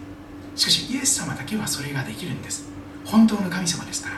[0.55, 2.69] しかしイエス様だけはそれができるんです。
[3.05, 4.15] 本当の神様ですから。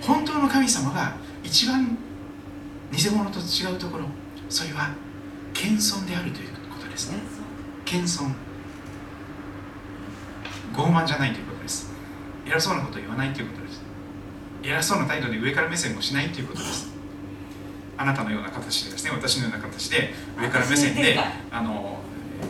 [0.00, 1.98] 本当の神様が一番
[2.92, 4.06] 偽物と違うところ
[4.48, 4.90] それは
[5.52, 6.48] 謙遜であるという。
[6.48, 6.51] こと
[6.92, 7.18] ですね。
[7.84, 8.32] 謙遜。
[10.74, 11.90] 傲慢じゃないということです。
[12.46, 13.82] 偉そうなことを言わないということです。
[14.62, 16.92] 偉そうな態度で上から目線をしないということです。
[17.98, 19.10] あなたのような形でですね。
[19.10, 21.18] 私のような形で上から目線で
[21.50, 21.98] あの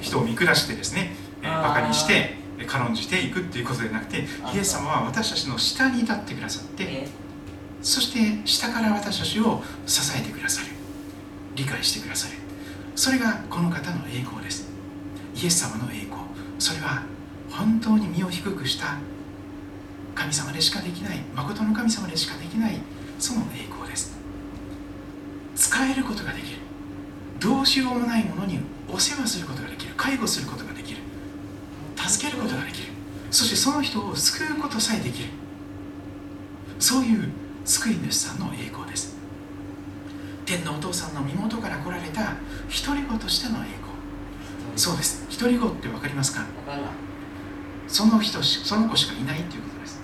[0.00, 2.36] 人を見下してですねバカにして
[2.66, 7.08] 軽んじていくっていうことでなくてイエス様は私たちの下に立ってくださって
[7.82, 10.68] そして下から私たちを支えてくださる。
[11.54, 12.41] 理解してくださる
[12.94, 14.68] それがこの方の栄光です。
[15.34, 16.22] イエス様の栄光。
[16.58, 17.02] それは
[17.50, 18.98] 本当に身を低くした
[20.14, 22.78] 神様でしかできない誠の神様でしかできない
[23.18, 24.16] その栄光です。
[25.56, 26.58] 使えることができる。
[27.40, 29.94] どうしようもないものにお世話することができる。
[29.96, 30.98] 介護することができる。
[31.96, 32.88] 助けることができる。
[33.30, 35.30] そしてその人を救うことさえできる。
[36.78, 37.30] そういう
[37.64, 38.81] 救い主さんの栄光
[40.52, 42.36] 天のお父さんの身元から来られた
[42.86, 44.76] 独り子としての栄光。
[44.76, 45.26] そうです。
[45.38, 46.44] 独り子って分かりますか？
[47.88, 50.02] その人その子しかいないっていうことです。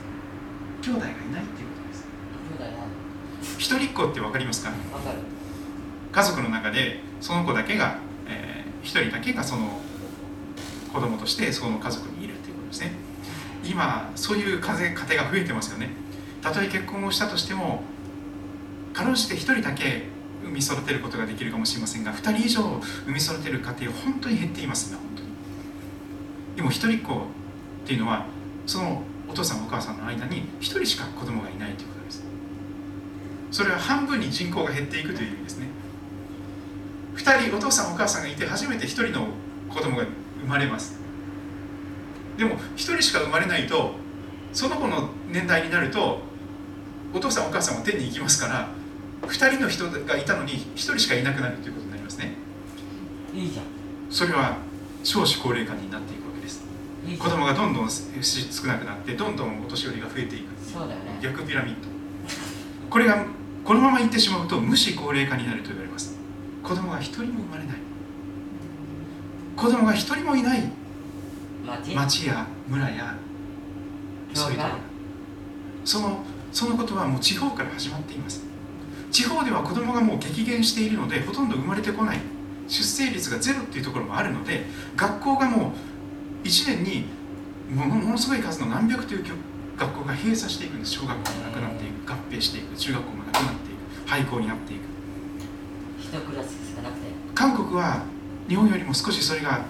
[0.80, 3.58] 兄弟がいないっていうことです。
[3.58, 4.72] 一人っ子って分かりますか？
[6.12, 9.78] 家族の中でその子だけが、えー、一人だけがその
[10.94, 12.92] 子供としてその家族にいるっていうことですね。
[13.64, 15.90] 今そういう家庭が増えてますよね。
[16.40, 17.82] たとえ結婚をしたとしても
[18.94, 20.04] かろうじて1人だけ
[20.48, 22.82] 産み育てることができるかもしれませんが2人以上産
[23.12, 25.28] み育てる家庭本当に減っていますね本当に。
[26.56, 27.18] でも一人っ子っ
[27.86, 28.26] ていうのは
[28.66, 32.24] そのお父さんお母さんの間に1人しか子供がいないということです。
[33.50, 35.68] それは半分に人口が減っていくという意味ですね。
[37.16, 39.28] 2人お父さんお母さんがいて初めて1人の
[39.68, 40.04] 子供が
[40.40, 40.98] 生まれます。
[42.36, 43.92] でも1人しか生まれないと
[44.52, 46.20] その子の年代になると
[47.12, 48.68] お父さんお母さんは天に行きますから
[49.22, 52.34] 2人の人がいたのに1人しかいなくなるということになりますね。
[53.34, 53.64] いいじゃん。
[54.10, 54.56] それは
[55.04, 56.62] 少子高齢化になっていくわけです。
[57.18, 60.44] 子供がどんどん少なくなってどんどんお年寄りが増えていく。
[60.64, 61.18] そうだよね。
[61.22, 61.80] 逆ピラミッド。
[62.90, 63.26] これが
[63.64, 66.16] このままいってしまうと無視高齢化になると言われます。
[66.62, 67.76] 子供が一人も生まれない。
[69.56, 70.70] 子供が一人もいない。
[71.94, 72.26] 町？
[72.26, 73.14] や村や
[74.32, 74.74] そういうところ。
[75.84, 78.42] そのそのことはもう地方から始まっています
[79.10, 82.18] 地方では子供がもう激減しているのでほとんど生まれてこない。
[82.68, 85.72] 出生率がゼロっていうところもあるので学校がも
[86.44, 87.06] う1年に
[87.74, 89.24] ものすごい数の何百という
[89.78, 90.92] 学校が閉鎖していくんです。
[90.92, 92.12] 小学校もなくなっていく。
[92.12, 92.76] 合併していく。
[92.76, 94.08] 中学校もなくなっていく。
[94.08, 94.80] 廃校になっていく。
[96.00, 97.06] 一クラスしかなくて。
[97.34, 98.02] 韓国は
[98.48, 99.64] 日本よりも少しそれが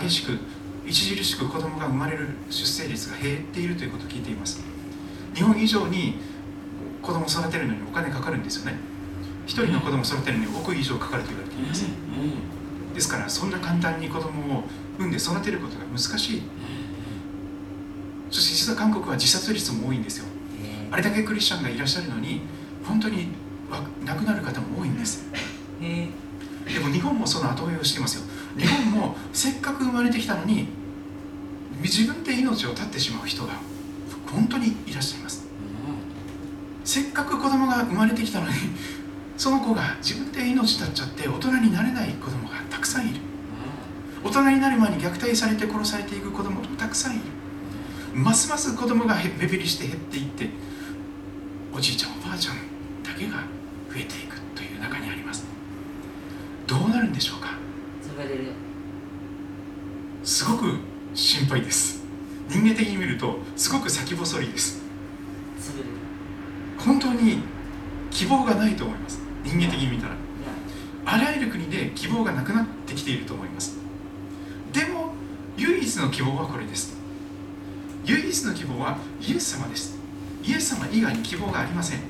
[0.00, 0.38] 激しく
[0.86, 4.62] 著しく子供が生まれる出生率が減っているということを聞いています。
[5.34, 6.16] 日本以上に
[7.02, 8.78] 子供を育てるのにお金かかるんですよね。
[9.46, 11.84] 一人の子供を育てるのに億以上かかると言われています。
[12.94, 14.64] ですからそんな簡単に子供を
[14.98, 16.42] 産んで育てることが難しい。
[18.30, 20.26] そして実は韓国は自殺率も多いんですよ。
[20.90, 22.42] あれだけクリスチャンがいらっしゃるのに
[22.84, 23.28] 本当に
[24.04, 25.24] 亡くなる方も多いんです。
[25.80, 28.24] でも日本もその後追いをしていますよ。
[28.56, 30.68] 日本もせっかく生まれてきたのに
[31.80, 33.54] 自分で命を絶ってしまう人が
[34.26, 35.47] 本当にいらっしゃいます、
[36.88, 38.54] せっかく子供が生まれてきたのに
[39.36, 43.20] その子が自分で命絶っちゃって大人になれない子供がたくさんいる、
[44.24, 47.24] 大人になる前に虐待されて殺されていく子供もたくさんいる。
[48.14, 50.48] ますます子供が目減りして減っていって
[51.76, 52.56] おじいちゃんおばあちゃん
[53.04, 53.36] だけが
[53.92, 55.44] 増えていくという中にあります。
[56.66, 57.48] どうなるんでしょうか？
[60.24, 60.78] すごく
[61.12, 62.02] 心配です。
[62.48, 64.80] 人間的に見るとすごく先細りです
[66.78, 67.40] 本当に
[68.10, 69.20] 希望がないと思います。
[69.44, 70.14] 人間的に見たら。
[71.04, 73.78] あらゆる国で希望がなくなってきていると思います。
[74.72, 75.12] でも
[75.56, 76.96] 唯一の希望はこれです。
[78.04, 79.98] 唯一の希望はイエス様です。
[80.44, 82.00] イエス様以外に希望がありません。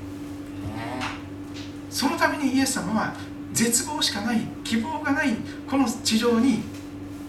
[1.89, 3.13] そのためにイエス様は
[3.51, 5.35] 絶望しかない希望がない
[5.67, 6.61] この地上に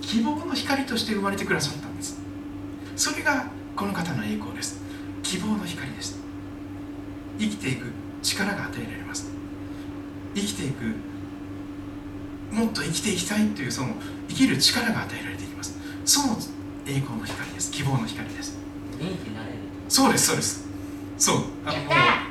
[0.02, 2.20] 希望の光として生まれてくださったんです。
[2.96, 4.80] それがこの方の栄光です。
[5.22, 6.19] 希望の光です
[7.40, 7.86] 生きていく
[8.22, 9.30] 力が与えられます。
[10.34, 10.84] 生きていく
[12.54, 13.94] もっと生きていきたいというその
[14.28, 15.78] 生きる力が与えられていきます。
[16.04, 16.36] その
[16.86, 17.72] 栄光の光です。
[17.72, 18.58] 希望の光です。
[18.98, 20.68] 元気になれるそうですそうです。
[21.16, 21.36] そう。
[21.64, 22.26] あのもうあ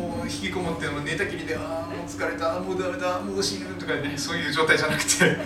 [0.00, 2.60] のもう引きこもって寝たきりでああもう疲れた。
[2.60, 3.20] もうダメだ。
[3.20, 5.36] もう死ぬとかねそういう状態じゃなくて。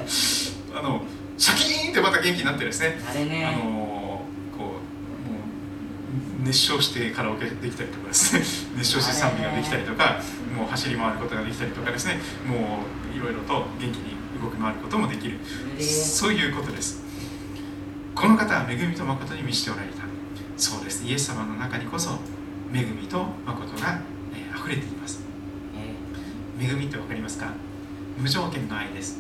[0.75, 1.03] あの
[1.39, 2.99] シャキーンってまた元気になってですね。
[3.09, 3.47] あれね。
[3.47, 4.00] あの
[6.45, 8.43] 熱唱してカラオケできたりとかですね。
[8.79, 10.21] 熱唱して賛美ができたりとか
[10.57, 12.21] もう走り回ることができたりとかですね。
[12.47, 15.39] もういろいろと元気に動き回ることもできる。
[15.81, 17.03] そういうことです。
[18.15, 20.03] この方は恵みと誠に満ちておられた。
[20.57, 21.05] そうです。
[21.05, 22.19] イエス様の中にこそ
[22.73, 24.01] 恵みと誠が、
[24.35, 25.21] えー、溢れています。
[25.77, 25.95] え
[26.65, 27.53] 恵みって分かりますか？
[28.19, 29.19] 無条件の愛です。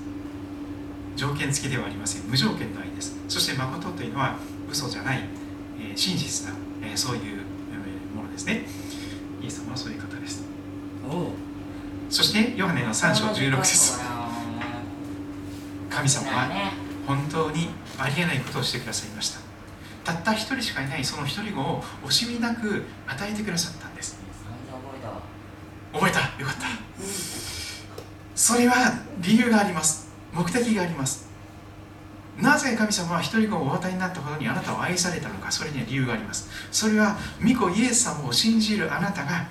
[1.16, 2.22] 条件付きではありません。
[2.28, 3.16] 無条件の愛です。
[3.28, 4.36] そして誠というのは
[4.70, 5.24] 嘘じゃない、
[5.80, 8.64] えー真実な、えーそういう、えーものですね。
[9.43, 10.43] イエス様はそういう方です。
[12.11, 14.01] そしてヨハネの3章16節。
[15.89, 16.72] 神様はね。
[17.07, 19.41] 本当にありえないことをしてくださいました。
[20.05, 24.18] たった一人しかいないその一人子を惜しみなく与えてくださったんです。
[25.93, 26.20] 覚えた？
[26.41, 26.66] よかった。
[28.35, 28.74] それは
[29.18, 30.09] 理由があります。
[30.33, 31.28] 目的があります
[32.41, 36.49] なぜ神様は一人子をお与えになったほどにあなたを愛されたのかそれには理由があります。
[36.72, 39.47] それは御子イエス様を信じるあなたが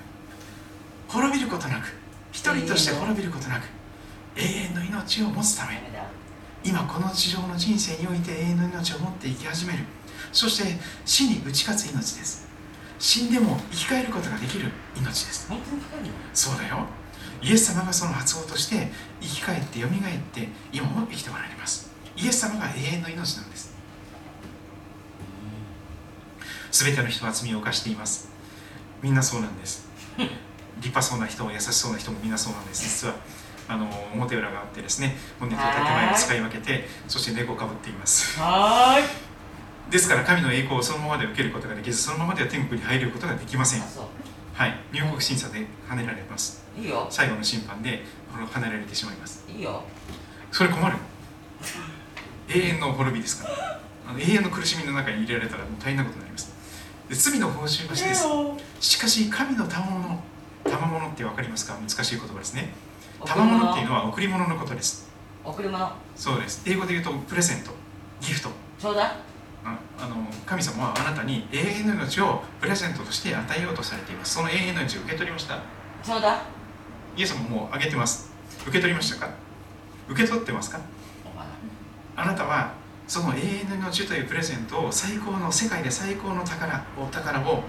[1.08, 1.94] 滅びることなく
[2.32, 3.64] 一人として滅びることなく
[4.36, 5.80] 永遠の命を持つため。
[6.62, 9.78] 今この地上の人生において永遠の命を持って生き始める。
[10.32, 12.48] そして死に打ち勝つ命です。
[12.98, 15.48] 死んでも生き返ることができる命です。
[15.48, 16.86] 本当に深いのそうだよ。
[17.42, 18.88] イエス様がその発音として
[19.20, 21.89] 生き返ってよみがえって今も生きておられます。
[22.22, 23.74] イエス様が永遠の命なんです。
[26.72, 28.28] 全ての人は罪を犯しています。
[29.02, 29.88] みんなそうなんです。
[30.18, 32.82] 立派そうな人も優しそうな人もみんなそうなんです。
[32.82, 33.14] 実は
[33.68, 38.38] あの表裏があってですね骨と建前を使い分けてそして猫をかぶっています。
[38.38, 39.90] はーい。
[39.90, 43.80] ですから神の栄光をそのままで受けることができずそのままでは天国に入ることができません。
[43.80, 44.74] はい。
[44.92, 46.62] 入国審査で跳ねられます。
[46.78, 47.06] ういいよ。
[47.10, 48.02] 最後の審判で
[48.34, 49.44] あの跳ねられてしまいます。
[49.48, 49.82] いいよ。
[50.52, 50.96] それ困る
[52.50, 53.80] 永遠の滅びですから。
[54.08, 56.52] あの永遠の苦しみの中に入れられたらもう大変なことになります。
[57.08, 58.24] で罪の報酬は死です。
[58.80, 60.22] しかし神の賜物
[60.64, 61.74] 賜物って分かりますか？
[61.74, 62.72] 難しい言葉ですね。
[63.24, 65.08] 賜物っていうのは贈り物のことです。
[65.44, 65.92] 贈り物？
[66.16, 66.62] そうです。
[66.66, 67.70] 英語で言うとプレゼント。
[68.20, 68.50] ギフト。
[68.80, 69.06] ちょうだ。
[69.06, 69.12] い
[69.64, 74.34] ああの神様はあなたに永遠の命をプレゼントとして与えようとされています。
[74.34, 75.62] その永遠の命を受け取りました。
[76.02, 76.34] ちょうだ。
[77.16, 78.32] いイエス様もうあげてます。
[78.62, 79.34] 受け取りましたか？
[80.08, 80.80] 受け取ってますか？
[82.16, 82.74] あなたは
[83.06, 87.62] その永遠の命というプレゼントを最高の世界で最高の宝お宝を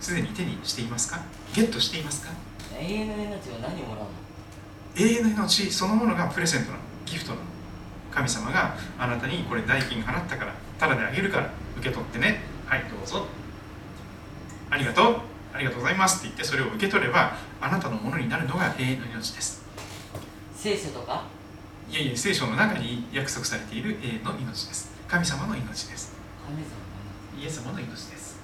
[0.00, 1.20] すでに手にしていますか？
[1.54, 2.32] ゲットしていますか？
[2.78, 4.08] 永遠の命は何をもらうの？
[4.96, 6.82] 永遠の命そのものがプレゼントなの？
[7.06, 7.42] ギフトなの？
[8.12, 12.42] 神様があなたにこれ代金払ったからタダであげるから受け取ってね。
[12.66, 13.26] はいどうぞ。
[14.70, 15.16] ありがとう。
[15.52, 19.62] ありがとうございますって言ってそれを受け取ればあなたのものになるのが永遠の命です。
[20.56, 21.24] 聖書とか？
[21.90, 24.90] いやいや聖書の中に約束されている永遠の命です。
[25.06, 26.14] 神様の命です。
[26.44, 26.84] 神様
[27.40, 28.40] イエス様の命です。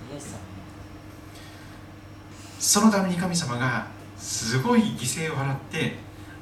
[2.59, 3.87] そのために神様が
[4.19, 5.95] すごい犠牲を払って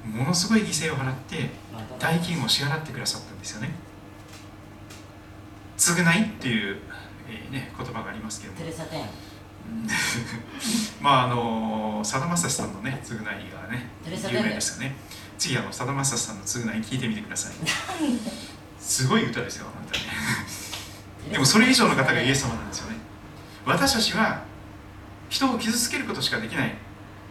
[0.04, 1.50] ものすごい犠牲を払って
[1.98, 3.70] 代金を支払ってくださったんですよね。
[5.76, 6.78] 償いっていう、
[7.28, 8.58] えーね、言葉がありますけども。
[11.00, 13.32] まああのさだまさしさんのね償いが
[13.70, 13.90] ね
[14.30, 14.96] 有名ですよね
[15.38, 17.52] 次あのさだまさしさんの償い聞いてみてください。
[18.80, 20.04] すごい歌ですよ本当に。
[20.04, 20.10] ね
[21.32, 22.96] でもそれ以上の方がイエス様なんですよね。
[23.64, 24.42] 私たちは
[25.28, 26.74] 人を傷つけることしかできない。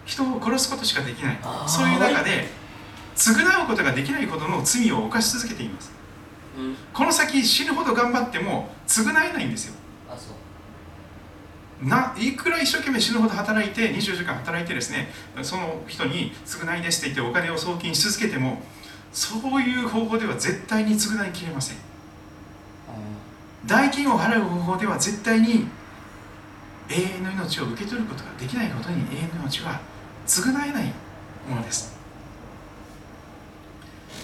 [0.06, 1.40] 人を殺すことしかできない。
[1.68, 2.48] そういう中で
[3.16, 5.92] 償うことができないほどの罪を犯し続けています。
[6.58, 6.76] うん。
[6.94, 9.74] この先死ぬほど頑張っても償えないんですよ
[11.82, 15.10] ないくら一生懸命死ぬほど働いて24時間働いてですね
[15.44, 18.62] その人に償いですって言ってお金を送金し続けても
[19.12, 21.78] そういう方法では絶対に償いきれません。
[23.66, 25.68] 代金を払う方法では絶対に
[26.90, 29.82] 永遠の命を受け取ることができないことに永遠の命は
[30.26, 30.94] 償えない
[31.50, 31.98] ものです。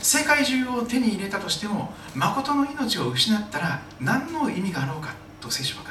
[0.02, 5.90] 世界中を手に入れたとしても誠の命を失ったら何の意味があろうかと聖書は語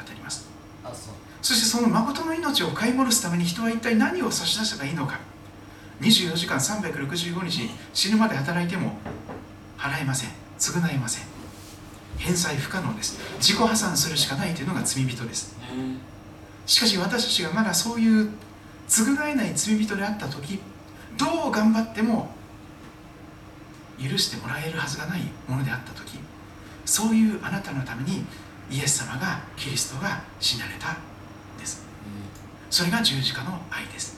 [1.43, 5.19] そしてその誠の命を買い戻すために人は一体何を差し出せばいいのか。
[6.01, 8.97] 24時間365日死ぬまで働いても
[9.77, 10.29] 払えません。
[10.57, 11.25] 償えません。
[12.17, 13.19] 返済不可能です。
[13.39, 15.55] 自己破産するしかないというのが罪人です。
[15.71, 16.13] うん
[16.65, 18.29] しかし私たちがまだそういう
[18.87, 20.59] 償えない罪人であった時
[21.17, 22.29] どう頑張っても
[23.99, 26.17] 許してもらえるはずがないものであった時
[26.85, 28.25] そういうあなたのために
[28.71, 30.97] イエス様がキリストが死なれた
[32.73, 34.17] それが十字架の愛です。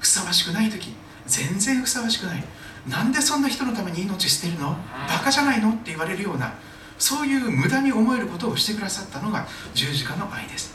[0.00, 0.92] ふさわしくない時
[1.28, 2.42] 全然ふさわしくない。
[2.88, 4.70] なんでそんな人のために命捨てるの？
[5.08, 5.70] バカじゃないの？
[5.70, 6.54] って言われるような
[6.98, 10.74] そういう無駄に思えることをしてくださったのが十字架の愛です。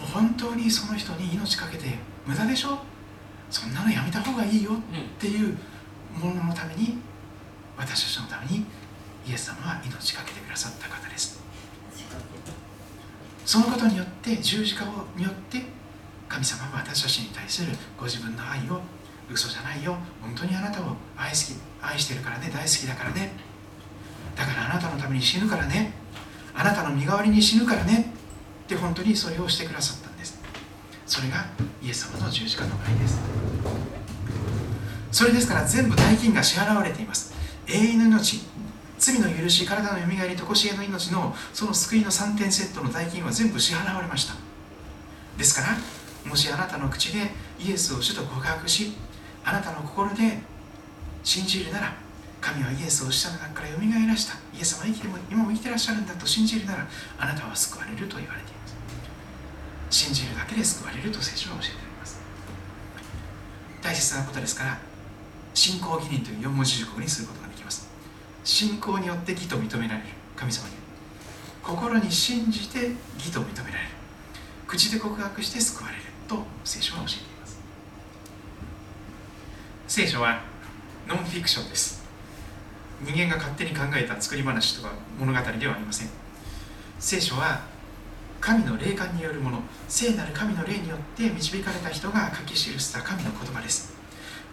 [0.00, 2.78] もう本当にその人に命かけて無駄でしょ？
[3.50, 4.72] そんなのやめた方がいいよ。
[4.72, 4.74] っ
[5.20, 5.54] ていう
[6.18, 6.96] もののために
[7.76, 8.64] 私たちのために
[9.28, 11.37] イエス様は命かけてくださった方です
[13.48, 14.84] そのことによって十字架
[15.16, 15.62] によって
[16.28, 18.82] 神様は私たちに対するご自分の愛を
[19.32, 23.32] 嘘じゃないよ本当にあなたを愛好き愛してるからね大好きだからね。
[24.36, 25.94] だからあなたのために死ぬからね。
[26.54, 28.12] あなたの身代わりに死ぬからね。
[28.64, 30.38] って本当にそれをしてくださったんです。
[31.06, 31.46] それが
[31.82, 33.18] イエス様の十字架の愛です。
[35.10, 37.32] それですから全部代金が支払われています。
[37.66, 38.42] 永遠の命。
[38.98, 44.34] 罪の許し体のよみがえりとこしえの命のその救いの3点セットの代金は全部支払われました。
[45.36, 45.68] ですから
[46.28, 47.30] もしあなたの口で
[47.60, 48.92] イエスを主と告白し
[49.44, 50.40] あなたの心で
[51.22, 51.94] 信じるなら
[52.40, 56.86] 神はイエスを死者の中からよみがえらしたイエス様は生きても今も生きてらっしゃるんだと信じるなら
[57.18, 58.76] あなたは救われると言われています。
[59.90, 62.20] 信じるだけで救われると聖書は教えております。
[63.82, 64.78] 大切なことですから
[65.54, 67.47] 信仰義人という四文字熟語にすることが
[68.48, 70.06] 信仰によって義と認められる。
[70.34, 70.74] 神様に
[71.62, 73.90] 心に信じて義と認められる。
[74.66, 77.60] 口で告白して救われると聖書は教えています。
[79.86, 80.40] 聖書は
[81.06, 82.02] ノンフィクションです。
[83.04, 86.08] 人間が勝手に考えた作り話とか物語ではありません。
[86.98, 87.60] 聖書は
[88.40, 93.92] 神の霊感によるもの聖なる神の霊によって導かれた人が書き記した神の言葉です。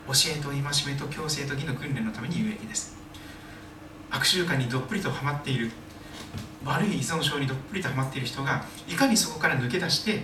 [0.06, 3.05] 教えと戒めと強制と義の訓練のために有益です。
[4.16, 5.72] 悪習慣にどっぷりとはまっている
[6.64, 10.24] 悪い依存症にどっぷりとはまっている人がいかにそこから抜け出して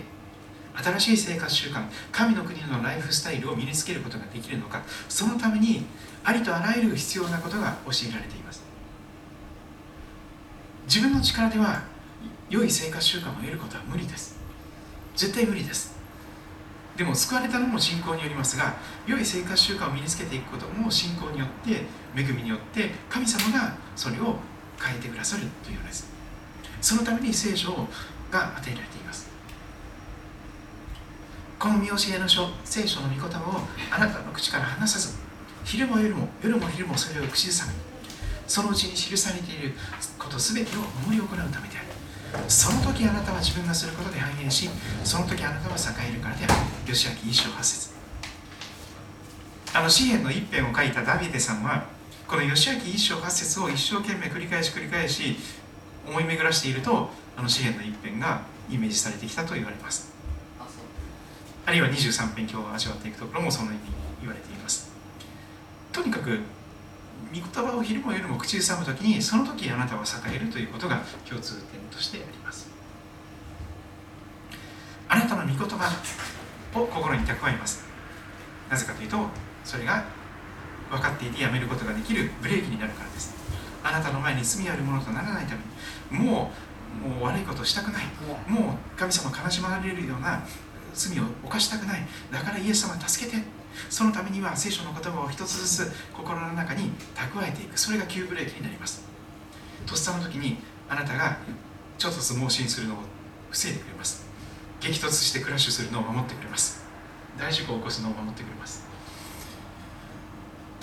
[0.74, 5.84] 新しい生活習慣神の国のライフスタイルを身につけることができるのかそのために
[6.24, 8.62] ありとあらゆる必要なことが教えられています。
[10.86, 11.82] 自分の力では
[12.48, 14.38] 良い生活習慣を得ることは無理です。
[15.16, 15.91] 絶対無理です。
[16.96, 18.74] でも救われたのも信仰によりますが
[19.06, 21.84] 良い生活習慣を身につけていくことも信仰によって
[22.14, 24.36] 恵みによって神様がそれを
[24.80, 26.10] 変えてくださるというのです。
[26.80, 27.70] そのために聖書
[28.30, 29.30] が与えられています。
[31.62, 33.60] この見教えの書聖書の御言葉を
[33.92, 35.16] あなたの口から離さず
[35.64, 37.72] 昼も夜も夜も昼もそれを口ずさみ
[38.48, 39.72] そのうちに記されている
[40.18, 41.62] こと全てを思い行うためである
[42.48, 44.68] その時あなたは自分がすることで繁栄し
[45.04, 46.54] その時あなたは栄えるからである。
[46.86, 47.92] 吉明一章八節。
[49.74, 51.84] あの詩篇の一編を書いたダビデさんは
[52.28, 55.36] この吉明一章八節を一生懸命繰り返し繰り返し
[56.06, 60.12] 思い巡らしているとあの詩篇の一編がイメージされてきたと言われます。
[61.64, 63.80] あるいは23編今日味わっていくところもその意味
[64.20, 64.90] 言われています。
[65.92, 66.40] とにかく
[67.30, 72.70] 御言葉を昼も夜も口ずさむときにその時あなたは栄えるということが共通点としてあります。
[75.08, 75.88] あなたの御言葉
[76.74, 77.84] を心に蓄えます。
[78.70, 79.18] なぜかというと
[79.64, 80.04] それが
[80.90, 83.34] 分かっていてやめることができるブレーキになるからです。
[83.84, 85.54] あなたの前に罪あるものとならないた
[86.10, 86.52] めにも
[87.04, 88.04] うもう悪いことをしたくない。
[88.48, 90.44] もう神様悲しまれるような
[90.94, 92.06] 罪を犯したくない。
[92.30, 93.42] だからイエス様助けて
[93.88, 97.78] そのためには聖書の言葉を一つずつ心の中に蓄えていく。
[97.78, 99.04] それが急ブレーキになります。
[99.86, 100.58] とっさの時に
[100.88, 101.38] あなたが
[101.98, 102.98] ちょっとずつ盲信するのを
[103.50, 104.24] 防いでくれます。
[104.80, 106.84] 激突してクラッシュするのを守ってくれます。
[107.38, 108.84] 大事故を起こすのを守ってくれます。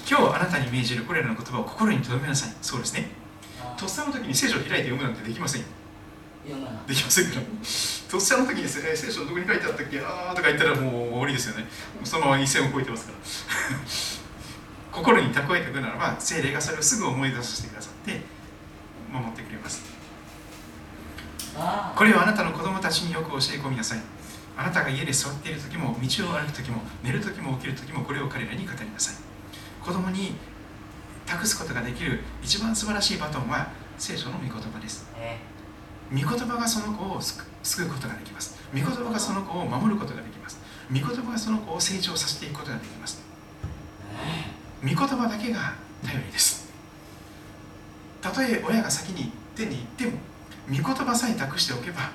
[0.10, 2.54] 今日あなたに命じるこれらの言葉を心に留めなさい。
[2.62, 3.10] そうですね。
[3.78, 5.68] とっさの時に聖書を開いて読むなんてできませんよ。
[6.88, 7.42] できませんから。
[7.42, 10.00] とっさの時にですね聖書どこに書いてあったっけ？
[10.00, 11.66] あーとか言ったらもう終わりですよね。
[12.04, 13.18] そのまま一線を越えてますから。
[14.92, 18.22] 心に蓄えていくならば聖霊がそれをすぐ思い出させてくださって
[19.12, 19.84] 守ってくれます。
[21.56, 24.00] あこれをあなたの子供たちによく教え込みなさい。
[24.58, 29.16] あなたが家で座っている時も道を歩く時も寝る時も起きる時もこれを彼らに語りなさい。
[29.82, 30.36] 子供に
[31.26, 35.08] 託すことができる一番素晴らしいバトンは聖書の御言葉です。
[35.16, 35.38] え
[36.12, 38.58] 御言葉がその子を救救うことができます。
[38.74, 40.60] 御言葉がその子を守ることができます。
[40.90, 43.22] 御言葉がその子を成長させていくことができます。
[44.82, 46.68] 御言葉だけが頼りです。
[48.22, 50.12] たとえ親が先に手に行っても
[50.68, 52.12] 御言葉さえ託しておけば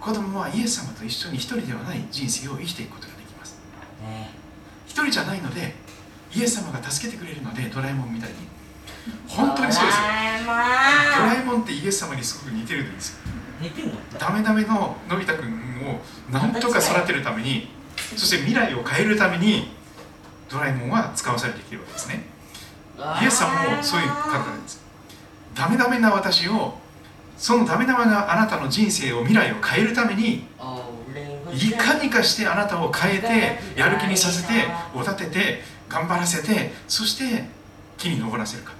[0.00, 3.56] 子供はイエス様と一緒に一人ではない人生を生きていくことができます。
[4.02, 4.30] ね
[4.86, 5.74] 一人じゃないので
[6.34, 8.36] イエス様が助けてくれるのでドラえもんみたいに。
[9.28, 10.02] 本当にそうですよ。
[10.46, 13.23] ドラえもんってイエス様にすごく似てるんですよ
[14.18, 15.52] ダメダメののび太くん
[15.86, 16.00] を
[16.30, 17.68] なんとか育てるために
[18.16, 19.68] そして未来を変えるために
[20.50, 22.24] ドラえもんは使わされてきてるわけですね。
[23.22, 24.82] イエス様もそういう方なんです。
[25.54, 26.74] ダメダメな私を
[27.36, 30.46] そのダメダメなあなたの人生を未来を変えるために
[31.52, 33.74] いかにかしてあなたを変えて。
[33.76, 34.52] やる気にさせて
[34.94, 37.44] お立てて頑張らせてそして
[37.98, 38.72] 木に登らせるか。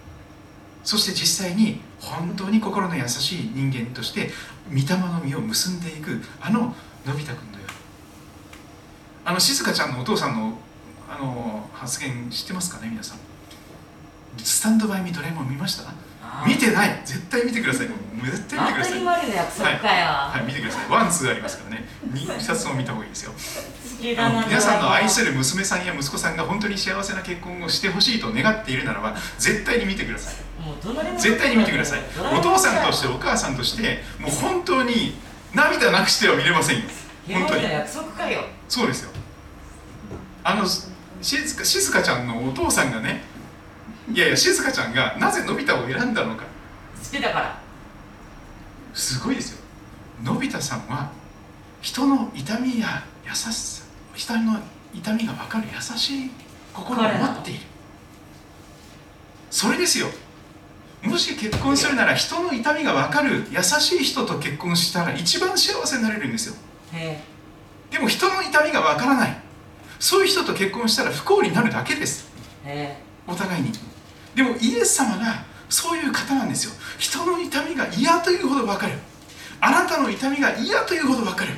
[0.84, 4.30] そして実際に本当に心の優しい人間として
[4.68, 6.74] 御霊の実を結んでいくあの
[7.06, 7.74] のび太くんのように。
[9.24, 10.58] あの静香ちゃんのお父さんの
[11.08, 13.18] あの発言知ってますかね皆さん。
[14.38, 15.92] スタンドバイミードラえもん見ました？
[16.46, 17.00] 見てない。
[17.04, 17.88] 絶対見てください。
[17.88, 18.90] もう絶対見てください。
[18.90, 20.90] 当たり前の約束かよ、はい、見てください。
[20.90, 21.86] One, Two ありますからね。
[22.12, 23.32] 2冊も見た方がいいですよ。
[24.00, 30.34] 皆さんの愛する娘さんや息子さんが本当に幸せな結婚をしてほしいと願っているならば、絶対に見てください。
[31.18, 32.00] 絶対に見てください。
[32.36, 35.16] お父さんとして、お母さんとして、もう本当に
[35.54, 36.82] 涙なくしては見れませんよ。
[37.28, 37.68] 本当にの。
[37.68, 39.10] 約束かよそうですよ。
[40.42, 40.64] あの、
[41.22, 43.22] 静か静香ちゃんのお父さんがね、
[44.12, 46.44] いやいや、静香ちゃんがなぜのび太を選んだのか。
[47.04, 47.58] 好きだから
[48.94, 49.64] すごいですよ
[50.22, 51.10] のび太さんは
[51.82, 53.84] 人の痛みや優しさ
[54.14, 54.58] 人の
[54.94, 56.30] 痛みが分かる優しい
[56.72, 57.60] 心を持っている
[59.50, 60.06] それですよ
[61.04, 66.54] もし結婚するなら人の痛みが分かる優しい人と結婚したら一番幸せになれるんですよ。
[66.92, 67.20] へ
[67.90, 69.36] でも人の痛みが分からない。
[70.00, 72.28] そういう人と結婚したら不幸になるだけです。
[73.26, 73.72] お互いに。
[74.34, 76.72] でもイエス様がそういう方なんですよ。
[76.98, 78.94] 人の痛みが嫌というほど分かる。
[79.60, 81.52] あなたの痛みが嫌というほど分かる。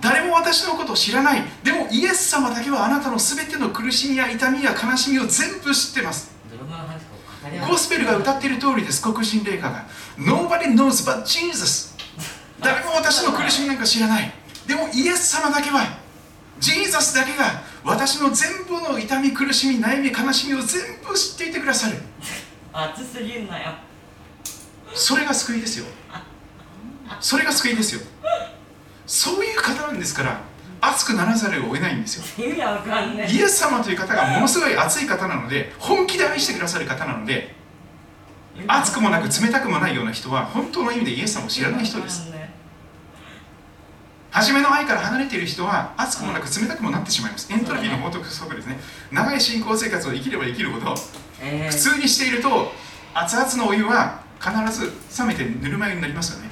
[0.00, 1.42] 誰も私のことを知らない。
[1.62, 6.37] でもイエス様だけはあなたの全ての苦しみや痛みや悲しみを全部知ってます
[7.68, 9.02] ゴスペルが歌っている通りです。
[9.02, 9.86] 黒人霊歌が。
[10.18, 11.94] Nobody knows but Jesus
[12.60, 14.32] 誰も私の苦しみなんか知らない。
[14.66, 15.98] でもイエス様だけは。
[16.58, 17.62] ジーザスだけが。
[17.84, 21.96] 私の全部の痛み苦しみ悩み悲しみを全部知っていてくださる。
[22.72, 23.74] 熱すぎんなよ。
[24.94, 25.86] それが救いですよ。
[27.20, 28.00] それが救いですよ。
[29.06, 30.40] そういう方なんですから
[30.80, 32.46] 熱くならざるを得ないんですよ。
[32.46, 37.54] 意味わかんねイエス様という方がものすごい熱い方なので本気で愛してくださる方なので
[38.66, 42.28] 熱くもなく冷たくもないような人は本当の意味でイエス様を知らない人です。
[44.30, 47.52] 初めの愛から離れている人は熱くもなく冷たくもなってしまいます。
[47.52, 48.78] エントロピーの法則ですね。
[49.10, 50.94] 長い信仰生活を生きれば生きるほど
[51.40, 51.70] ええ。
[51.70, 52.72] 普通にしていると
[53.14, 56.50] 熱々のお湯は必ず冷めてぬるま湯になりますよね。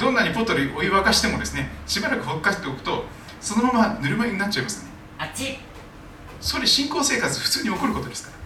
[0.00, 3.04] どんなにポットでお湯沸かしてもですねしばらくほっかしておくと
[3.40, 4.88] そのままぬるま湯になっちゃいますよね。
[5.18, 5.58] あっち。
[6.40, 8.38] それ信仰生活普通に起こることですから。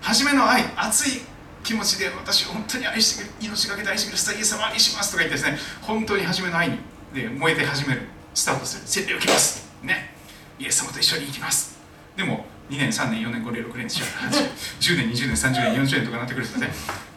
[0.00, 1.22] 初めの愛熱い
[1.64, 6.78] 気持ちで私を本当に愛してくれ命がけで愛してくださいイエス様にしますとか言ってですね本当に初めの愛に
[7.12, 8.02] で燃えて始める
[8.32, 9.68] スタートする洗礼を受けます。
[9.82, 10.14] ね。
[10.58, 11.78] イエス様と一緒に行きます。
[12.16, 14.50] でも2年3年4年5年6年7年8年
[14.80, 16.68] 10年20年30年40年とかなってくるとね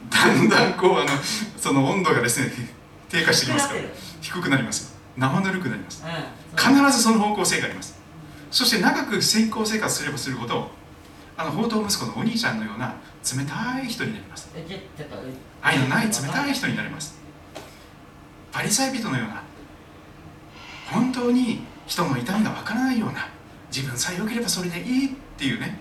[0.10, 1.10] だんだんこうあの
[1.58, 2.52] その温度がですね
[3.10, 3.82] 低下してきますから
[4.22, 7.98] 低くなります生ぬるくなりますうん必ずその方向性があります。
[8.52, 10.70] そして長く先行生活すればするほど
[11.38, 14.50] あの宝刀息子のお兄ちゃんのような冷たい人になります。
[15.62, 17.16] 愛のない冷たい人になります。
[18.52, 19.42] パリサイ人のような
[20.92, 23.30] 本当に人の痛みがわからないような
[23.74, 25.80] 自分さえ良ければそれでいいっていうね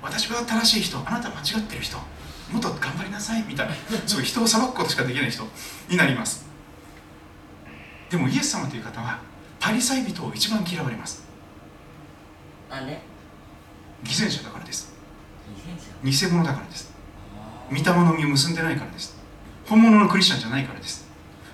[0.00, 1.96] 私は正しい人あなたは間違ってる人
[2.50, 3.74] もっと頑張りなさいみたいな
[4.06, 5.42] そういう人を裁くことしかできない人
[5.88, 6.46] になります
[8.12, 9.20] でもイエス様という方は
[9.58, 11.24] パリサイ人を一番嫌われます。
[12.68, 13.00] なんで？
[14.04, 14.92] 偽善者だからです。
[16.04, 16.92] 偽物だからです。
[17.34, 19.16] あ御霊の実を結んでないからです。
[19.66, 21.06] 本物のクリスチャンじゃないからです。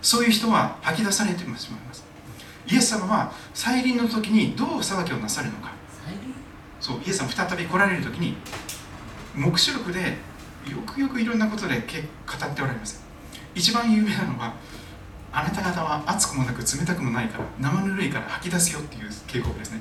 [0.02, 2.04] そういう人は吐き出されてしまいます。
[2.66, 5.70] イエス様は再臨の時にどう裁きをなさるのか。
[6.80, 8.34] そうイエス様再び来られる時に
[9.36, 10.16] 黙示録で
[10.68, 13.00] よくよくいろんなことでけ語っておられます。
[13.54, 14.54] 一番有名なのは
[15.32, 19.80] あなた方は熱くもなく冷たくもないから生ぬるいから吐き出すよっていう警告ですね。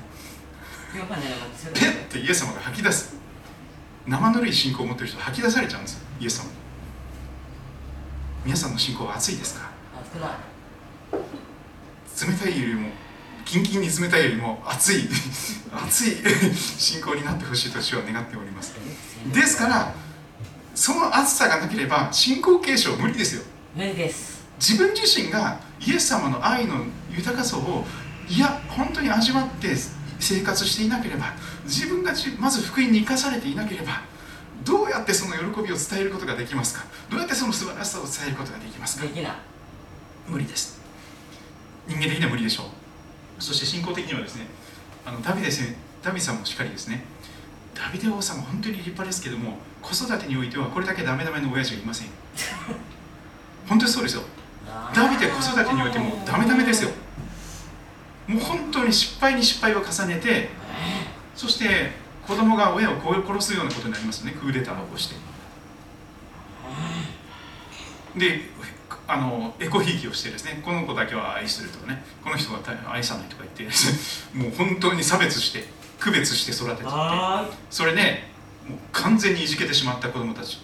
[1.74, 3.16] ペッてイエス様が吐き出す。
[4.06, 6.46] 生ぬるい信仰を持ってる人吐き出されちゃうんですイエス様。
[8.46, 9.70] 皆さんの信仰は熱いですか？
[12.28, 12.90] 冷たいよりも
[13.46, 15.08] キンキンに冷たいよりも熱い
[15.72, 16.18] 熱い
[16.56, 18.74] 信仰になってほしいと私は願っております。
[19.34, 19.94] ですから
[20.76, 23.44] その熱さがなければ信仰継承無理ですよ。
[23.76, 27.86] 無理です自分自身がイエス様の愛の豊かさを
[28.28, 29.76] いや本当に味わって
[30.20, 31.34] 生活していなければ
[31.66, 34.02] 自分がまず福音に生かされていなければ
[34.66, 36.86] どうやってその喜びを伝えることができますか？
[37.10, 39.04] どうやってその素晴らしさを伝えることができますか？
[39.06, 39.32] できない。
[40.28, 40.82] 無理です。
[41.88, 43.42] 人間的には無理でしょう。
[43.42, 44.48] そして信仰的にはですね
[45.06, 45.48] あのダビデ
[46.02, 47.06] ダビさんもしっかりですね
[47.76, 52.08] ダビデ王様本当に立派ですけども子育てにおいてはこれだけダメダメの親父がいません。
[53.70, 54.24] 本当にそうですよ
[54.94, 56.92] ダビデ子育てにおいてもダメダメですよ。
[58.28, 60.50] もう本当に失敗に失敗を重ねて
[61.36, 61.92] そして
[62.28, 64.34] 子供が親を殺すようなことになりますね。
[64.34, 65.16] クーデターを起こして。
[68.18, 68.42] で
[69.08, 70.62] あのエコひいきをしてですね。
[70.66, 72.04] この子だけは愛するとかね。
[72.24, 72.60] この人は
[72.92, 73.78] 愛さないとか言って。
[74.38, 75.66] もう本当に差別して
[76.00, 76.90] 区別して育てて
[77.70, 78.28] それで
[78.68, 80.60] もう完全にいじけてしまった子供たち。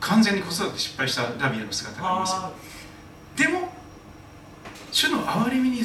[0.00, 2.34] 完全に子育て失敗したダビエの姿があります
[3.38, 3.68] でも
[4.90, 5.82] 主の憐れみに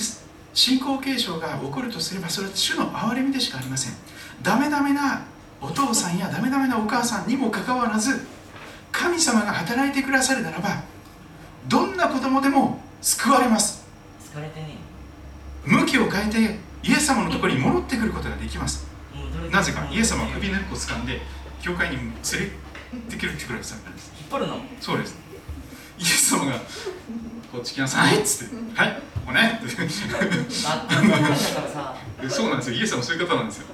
[0.53, 3.93] 信仰継承が起こるとすればそれは主の憐れみでしかありません。
[4.41, 5.21] ダメダメな
[5.61, 8.25] お父さんやダメダメなお母さんにもかかわらず
[8.91, 10.83] 神様が働いてくださるならば
[11.67, 13.85] どんな子供でも救われます。
[15.65, 18.85] 向きを変えてイエス様のところに戻ってくることができます。
[19.51, 21.21] なぜかイエス様は首の一個掴んで
[21.61, 22.13] 教会に連れ
[23.09, 24.57] てくるってくださったんです引っ張るの？
[24.81, 25.15] そうです
[26.03, 26.59] イエス様が
[27.49, 29.61] こっち来なさいっつって「はいここね」
[32.29, 32.75] そうなんですよ。
[32.77, 33.67] イエス様そういう方なんですよ。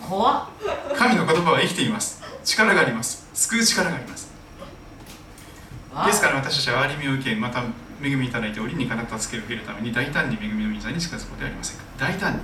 [0.00, 0.96] 怖っ。
[0.96, 2.22] 神の言葉は生きています。
[2.44, 3.26] 力があります。
[3.34, 4.30] 救う力があります。
[6.06, 7.64] ですから私たちは憐れみを受けまた
[8.02, 11.78] 恵みいただいて折にかなった助けを受けるために大胆に恵みの御座に近づくことではありません。
[11.78, 12.38] か大胆に。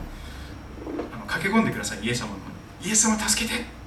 [1.12, 2.04] あの駆け込んでください。
[2.04, 2.38] イエス様の方
[2.82, 2.88] に。
[2.88, 3.78] イエス様助けて。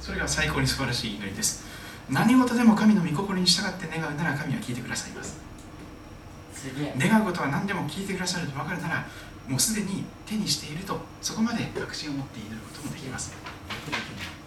[0.00, 1.64] それが最高に素晴らしい祈りです
[2.10, 5.40] 何事でも神の御心に従って願うなら神は聞いてくださいます。
[6.98, 9.06] 願うことは何でも聞いてくださると分かるなら
[9.48, 13.34] もうすでに手にしているとそこまで確信を持って祈ることもできます。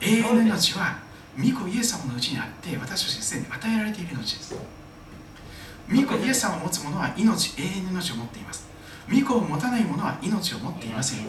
[0.01, 0.99] 永遠の命は
[1.37, 4.55] 御子イエス様のうちにあって私たちにすでに与えられている命です。
[5.89, 8.67] 御子イエス様を持つ者は命永遠の命を持っています。
[9.11, 11.19] 御子を持たない者は命を持っていません。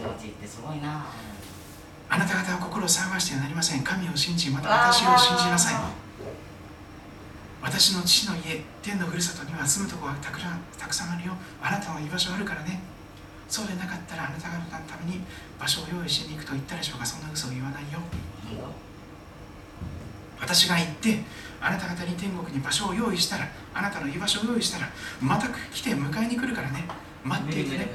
[2.09, 3.83] あなた方は心を騒がしてはなりません。
[3.83, 5.75] 神を信じまた私を信じなさい
[7.61, 10.39] 私の父の家天のふるさとには住むところがたく
[10.77, 12.79] たくさんあるよあなたの居場所あるからね。
[13.47, 15.21] そうでなかったらあなた方のために
[15.59, 17.99] 場所を用意しに行くと言ったでしょうかそんな嘘を言わないよ。
[20.39, 21.19] 私が行って
[21.59, 24.89] あなた方に天国に場所を用意したらあなたの居場所を用意したら
[25.21, 26.87] また来て迎えに来るからね。
[27.23, 27.87] 待っていてね。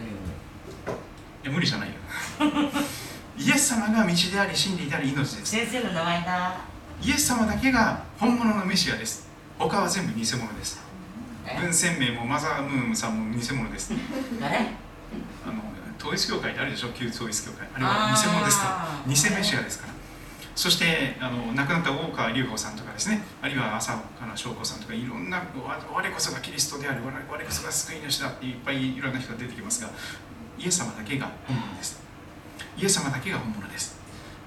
[1.43, 1.95] いや無理じゃないよ。
[3.39, 5.47] イエス様が道であり真理であり命です。
[5.47, 6.77] 先生の名前だ。
[7.03, 9.26] イエス様だけが本物のメシアです
[9.59, 10.81] 他は全部偽物です。
[11.61, 13.93] 文鮮明もマザームーンさんも偽物です。
[14.41, 14.59] 誰？
[14.59, 14.61] あ
[15.53, 15.63] の
[15.99, 16.89] 統一教会ってあるでしょ？
[16.91, 17.67] 旧統一教会。
[17.75, 19.93] あれは偽物ですから偽メシアですから。
[20.55, 23.23] そしてあの亡くなった大川隆法さんとかですね。
[23.43, 29.91] あるいは浅岡翔子さんとかいろんな我こそがキリストである我こそが救い主だっていっぱいいろんな人が出てきますが
[30.59, 32.01] イエス様だけが本物です。
[32.79, 33.97] イエス様だけが本物です。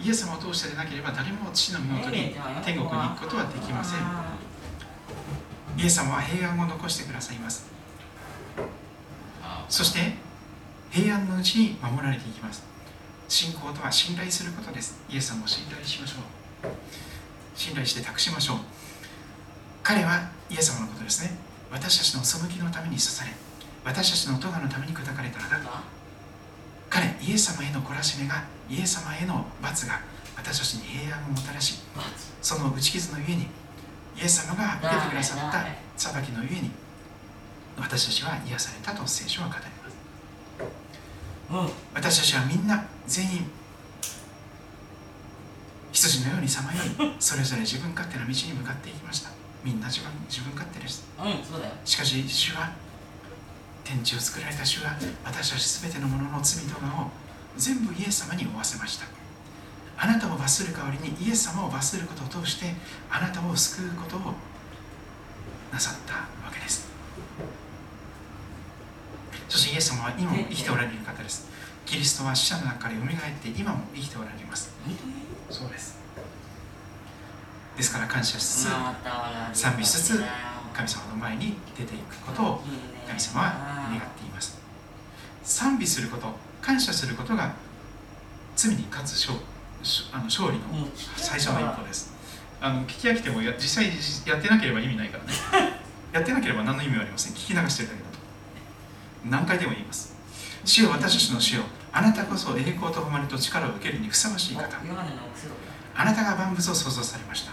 [0.02, 4.00] イエス様を通してでなければ誰も父の身元に天国に行くことはできません
[5.80, 7.72] イエス様は平安を残してくださいます。
[9.70, 10.14] そして
[10.92, 12.64] 平安のうちに守られていきます。
[13.30, 15.02] 信仰とは信頼することです。
[15.10, 16.16] イエス様を信頼しましょ
[16.68, 16.70] う。
[17.56, 18.58] 信頼して託しましょう。
[19.82, 21.50] 彼はイエス様のことですね。
[21.72, 23.32] 私たちの背きのために刺され
[23.86, 25.60] 私たちの咎のために砕かれたのだ
[26.90, 30.02] 彼イエス様への懲らしめがイエス様への罰が
[30.36, 31.80] 私たちに平安をもたらし
[32.42, 33.48] その打ち傷のゆえに
[34.20, 35.66] イエス様が受けてくださった
[35.96, 36.72] 裁きのゆえに
[37.78, 39.80] 私たちは癒されたと聖書は語り
[41.94, 43.50] 私たちはみんな全員
[45.92, 49.30] 羊のようにさまよい それぞれ自分勝手な道に向かっていきました。
[49.64, 51.04] みんな自分自分勝手です、
[51.84, 52.72] しかし主は
[53.84, 54.96] 天地を作られた主は
[55.26, 57.12] 私たち全てのものの罪とかを
[57.58, 59.06] 全部イエス様に負わせました
[60.02, 62.74] あなたを罰する代わりにイエス様を罰することを通して
[63.10, 64.34] あなたを救うことを
[65.74, 66.88] なさったわけです。
[69.50, 71.50] そしてイエス様は今も生きておられる方です。
[71.86, 73.06] キリストは死者の中から蘇っ
[73.42, 74.72] て今も生きておられます。
[75.50, 75.98] そうです
[77.76, 78.68] ですから感謝しつつ
[79.54, 80.24] 賛美しつつ
[80.74, 82.62] 神様の前に出ていくことを
[83.08, 84.60] 神様は願っています。
[85.44, 86.28] 賛美すること
[86.62, 87.54] 感謝することが
[88.56, 89.40] 罪に勝つ勝
[90.12, 90.64] あの勝利の
[91.16, 92.14] 最初の一歩です。
[92.62, 93.92] あの聞き飽きてもや実際
[94.26, 95.34] やってなければ意味ないからね。
[96.12, 97.34] やってなければ何の意味もありません。
[97.34, 98.18] 聞き流してるだけだと。
[99.26, 100.14] 何回でも言います。
[100.66, 101.64] 主よ私たちの主よ。
[101.92, 104.64] あなたこそ栄光と誉れと力を受けるにふさわしい方。
[105.96, 107.52] あなたが万物を創造されました。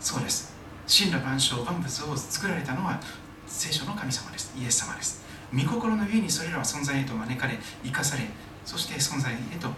[0.00, 0.54] そうです。
[0.86, 3.00] 神羅万象万物を作られたのは
[3.46, 4.54] 聖書の神様です。
[4.56, 5.24] イエス様です。
[5.54, 8.24] 御心の上にそれらは存在へと招かれ生かされ
[8.64, 9.68] そして存在へと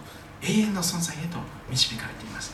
[0.41, 1.37] 永遠の存在へと
[1.69, 2.53] 導かれています。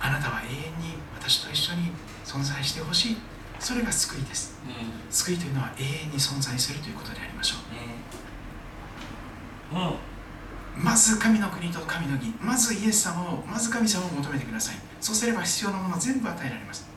[0.00, 1.92] あなたは永遠に私と一緒に
[2.24, 3.16] 存在してほしい。
[3.60, 4.72] それが救いです、うん、
[5.08, 7.56] 救いというのは永遠に存在するということでありましょ
[9.72, 12.34] う、うん、まず神の国と神の義。
[12.40, 14.74] まずイエス様をまず神様を求めてください。
[15.00, 16.88] そうすれば必要なもの全部与えられます。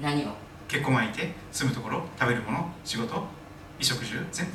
[0.00, 0.36] 何を？
[0.68, 3.26] 結婚相手住むところ食べるもの仕事衣
[3.80, 4.52] 食住全部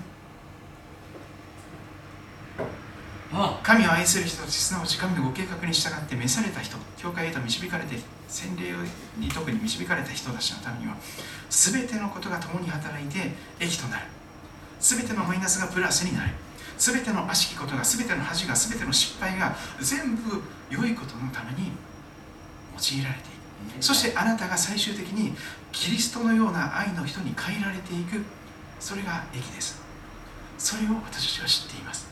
[3.61, 7.99] 神を愛する人たちすなわち神のご計画に従って召された人教会へと導かれて
[8.29, 8.71] 洗礼
[9.17, 10.95] に特に導かれた人たちのためには
[11.49, 14.05] 全てのことが共に働いて益となる。
[14.79, 16.31] 全てのマイナスがプラスになる。
[16.77, 21.71] 全ての悪しきことが全ての恥が全ての失敗が全部良いことのために
[22.77, 23.83] 用いられていく。
[23.83, 25.35] そしてあなたが最終的に
[25.71, 28.23] キリストのような愛の人に変えられていく。
[28.79, 29.81] それが益です。
[30.57, 32.06] それを私たちは知っています。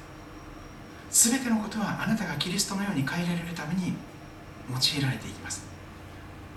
[1.16, 3.94] 全てのことはあなたがキリストのように変えられるために
[4.68, 5.64] 用いられていきます。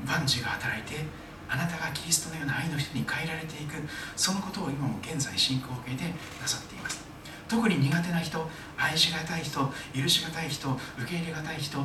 [0.04, 1.06] 万事が働いて
[1.48, 3.74] あなたがキリストのような愛の人に変えられていく
[4.16, 6.10] そのことを今も現在進行形で
[6.42, 7.06] なさっています。
[7.48, 11.78] 特に苦手な人愛しがたい人許しがたい人受け入れがたい人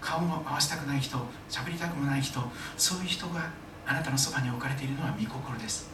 [0.00, 1.18] 顔も合わせたくない人
[1.50, 2.40] しゃべりたくもない人
[2.78, 3.50] そういう人が
[3.86, 5.90] あなたのそばに置かれているのは御心です、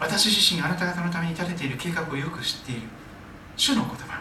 [0.00, 2.82] 私自身あなた方のために立てている計画をよく知っている。
[3.56, 4.20] 主の言葉。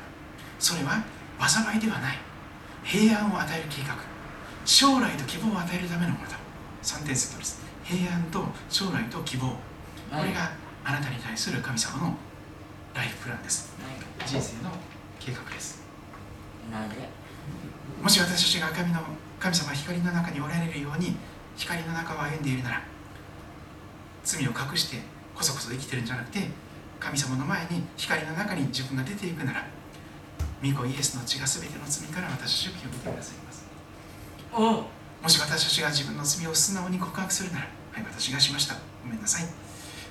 [0.60, 1.04] それは
[1.40, 2.18] 災いではない。
[2.84, 3.96] 平安を与える計画。
[4.66, 6.38] 将来と希望を与えるためのものだ。
[6.82, 7.62] 3点セットです。
[7.84, 9.48] 平安と将来と希望。
[9.48, 10.52] これが
[10.84, 12.16] あなたに対する神様の
[12.94, 13.74] ライフプランです。
[14.26, 14.72] 人生の
[15.20, 15.84] 計画です。
[18.02, 19.02] もし私たちが神の
[19.40, 21.16] 神様光の中におられるように
[21.58, 22.82] 光の中を歩んでいるなら
[24.24, 24.98] 罪を隠して
[25.36, 26.48] こそこそ生きてるんじゃなくて
[27.00, 29.66] 神様の前に光の中に自分が出ていくなら
[30.64, 33.66] 御子イエスの血が全ての罪から私たちを清めてくださいます。
[34.54, 38.76] もし私たちが自分の罪を素直に告白するならはい私がしました。
[39.04, 39.46] ごめんなさい。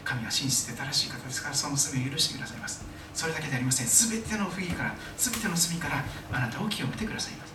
[0.04, 2.84] 神は真実で正しい方ですからその罪を許してくださいます。
[3.14, 4.10] それだけでありません。
[4.10, 7.54] 全ての不義から全ての罪からあなたを清めてくださいます。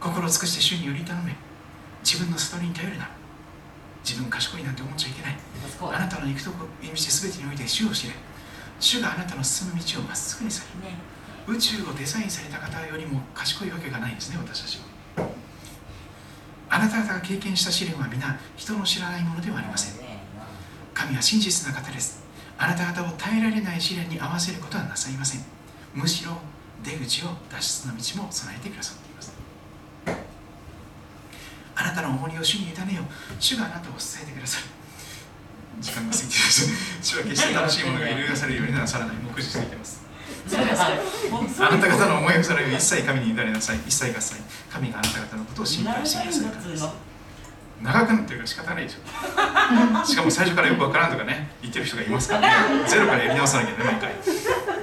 [0.00, 1.34] 心を尽くして主により頼め。
[2.04, 3.08] 自分の悟りに頼るな
[4.04, 5.36] 自分賢いなんて思っちゃいけない。
[5.80, 8.12] あなたの行くとこ道全てにおいて主を知れ。
[8.78, 10.96] 主があなたの進む道をまっすぐにされ、ね、
[11.46, 14.78] 宇宙をデザインされた方よりも賢いわけがないんですね私たち
[15.16, 15.28] は。
[16.68, 20.04] あなた方が経験した試練は皆人の知らないものではありません。
[20.92, 22.22] 神は真実な方です。
[22.58, 25.44] あなた方を耐えられない試練に合わせることはなさいません。
[25.94, 26.32] むしろ
[26.82, 29.03] 出口を脱出の道も備えてください
[31.76, 33.02] あなたの重荷を主に委ねよ
[33.38, 34.62] 主があなたを支えてください
[35.80, 36.70] 時間が過ぎてます。
[37.02, 39.16] 主は決して楽しいものが揺るがされるようになさらない。
[39.16, 40.02] 目視しています。
[41.58, 43.78] あなた方の思いをさらう一切神に委ねなさい。
[43.78, 46.68] 一切合切神があなた方のことを心配してくださいから。
[46.70, 46.88] です
[47.82, 50.06] 長くなってるから仕方ないでしょ。
[50.06, 51.50] しかも最初からよくわからんとかね。
[51.60, 52.88] 言ってる人がいますからね。
[52.88, 54.14] ゼロからやり直さなきゃね毎回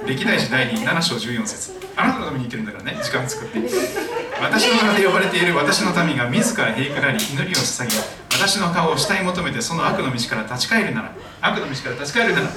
[0.06, 1.72] 歴代史第2 7章14節。
[1.96, 3.00] あなたのために言ってるんだからね。
[3.02, 3.58] 時間作って
[4.42, 7.92] 私の名で呼ばれている私の民が自ら平くらり祈りを捧げ
[8.34, 12.48] 私の顔を慕い求めてその悪の道から立ち返るなら悪の道から立ち返るなら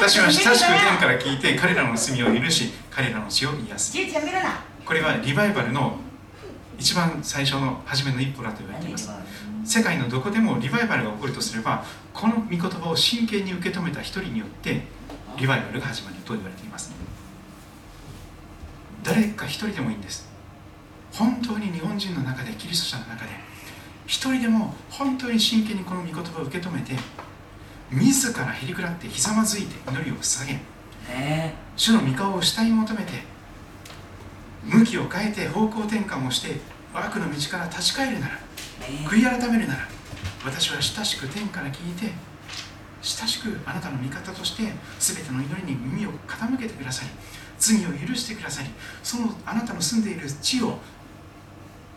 [0.00, 3.96] 私は親しく天から聞いて彼らの罪を許し彼らの血を癒す。
[4.84, 5.98] これはリバイバルの
[6.78, 9.08] 一番最初の初めの一歩だと言われています。
[9.64, 14.82] 世界のどこでもリバイバルが起こるとすればこの御言葉を真剣に受け止めた一人によって
[15.38, 16.92] リバイバルが始まると言われています。
[19.04, 20.23] 誰か一人でもいいんです
[21.16, 23.30] 本当に日本人の中でキリスト者の中で
[24.06, 26.94] 一人でも本当に真剣にこの御言葉を受け止めて
[27.90, 30.58] 自らへりくらってひざまずいて祈りを捧げ、
[31.76, 33.12] 主の御顔を慕い求めて
[34.64, 36.60] 向きを変えて方向転換をして
[36.92, 38.38] 悪の道から立ち返るなら
[39.06, 39.88] 悔い改めるなら
[40.44, 42.12] 私は親しく天から聞いて
[43.02, 44.62] 親しくあなたの味方として
[44.98, 47.10] 全ての祈りに耳を傾けてくださり
[47.58, 48.68] 罪を許してくださり
[49.02, 50.78] そのあなたの住んでいる地を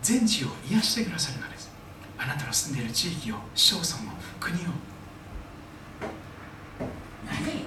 [0.02, 1.70] 全地を癒してくださるのです。
[2.16, 4.60] あなたの住んでいる地域を市町村を国を。
[7.26, 7.64] 何？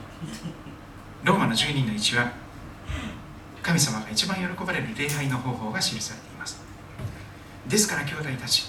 [1.23, 2.31] ローマの12人の1は
[3.61, 6.59] 神様が一番喜ばれる礼拝の方法が記されています。
[7.67, 8.65] ですから兄弟たち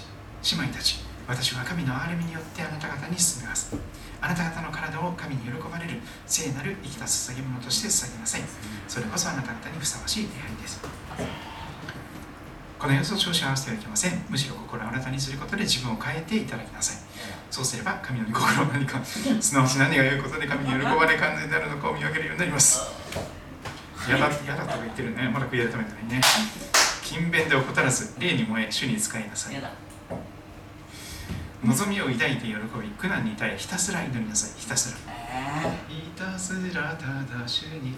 [0.51, 3.75] 姉妹たち私は神の憐れみによってあなた方に進めます。
[4.21, 8.41] あなた方の体を神に喜ばれる聖なる生きた捧げ物として捧げなさい。
[8.87, 10.81] それこそあなた方にふさわしい礼拝です
[12.83, 14.25] この様子を調子を合わせてはいけません。
[14.27, 16.97] むしろ心を新たにすることで自分を変えていただきなさい。
[17.49, 22.81] そうすれば神の御心は何か すなわち何が良いことで神に喜ばれ完全であるのかを見分けるようになります。
[24.05, 25.29] 嫌だ嫌だとか言ってるね。
[25.29, 26.21] まだ悔い改めてないね。
[27.03, 29.55] 勤勉で怠らず霊に燃え主に使いなさい。
[31.63, 34.59] 望みを抱いて喜び苦難に耐えひたすら祈りなさい。
[34.59, 34.97] ひたすら。
[35.07, 37.91] えひたすらただ主に。
[37.91, 37.95] ー、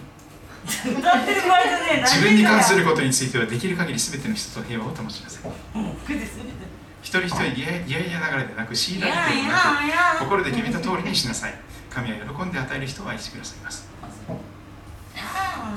[0.66, 2.02] 歌ってる場合じゃねえ。
[2.02, 5.50] 自分に関するることについてはできる限り全ての人と平和を保ちなさい。
[7.02, 9.58] 一人一人いやいやいやながらでなく強いいられてもな
[10.16, 11.54] く心で決めた通りにしなさい。
[11.90, 13.88] 神は喜んで与える人を愛してくださいます。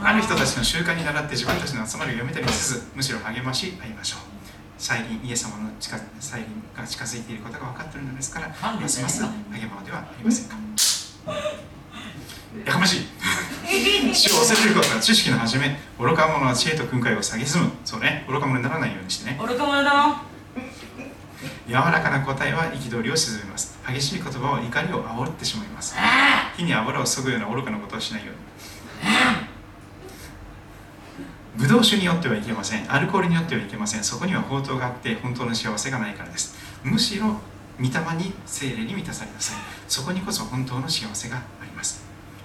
[0.02, 4.20] ある人たちの習慣に倣って自分たちの集まりをやめたりせずむしろ励まし合いましょう。
[4.78, 9.30] 再臨イエス様の近再臨が近づいていることが分かっているのですからますます励
[9.68, 10.56] まうではありませんか？
[12.66, 13.06] やかましい
[14.14, 17.72] 主を忘れることは知識の始め愚か者は知恵と訓戒を蔑む。
[17.86, 18.26] そうね。
[18.28, 19.40] 愚か者にならないようにしてね。
[19.40, 20.22] 愚か者だ
[21.68, 23.80] 柔らかな答えは憤りを鎮めます。
[23.88, 25.96] 激しい言葉は怒りを煽ってしまいます。
[25.98, 28.40] あ火に油を注ぐような愚かなことをしないように。
[31.56, 32.92] ブドウ酒によってはいけません。
[32.92, 34.04] アルコールによってはいけません。
[34.04, 36.56] そこには宝刀があって本当の幸せがないからです。
[36.84, 37.40] むしろ
[37.80, 39.58] 御霊に精霊に満たされなさい。
[39.88, 41.42] そこにこそ本当の幸せが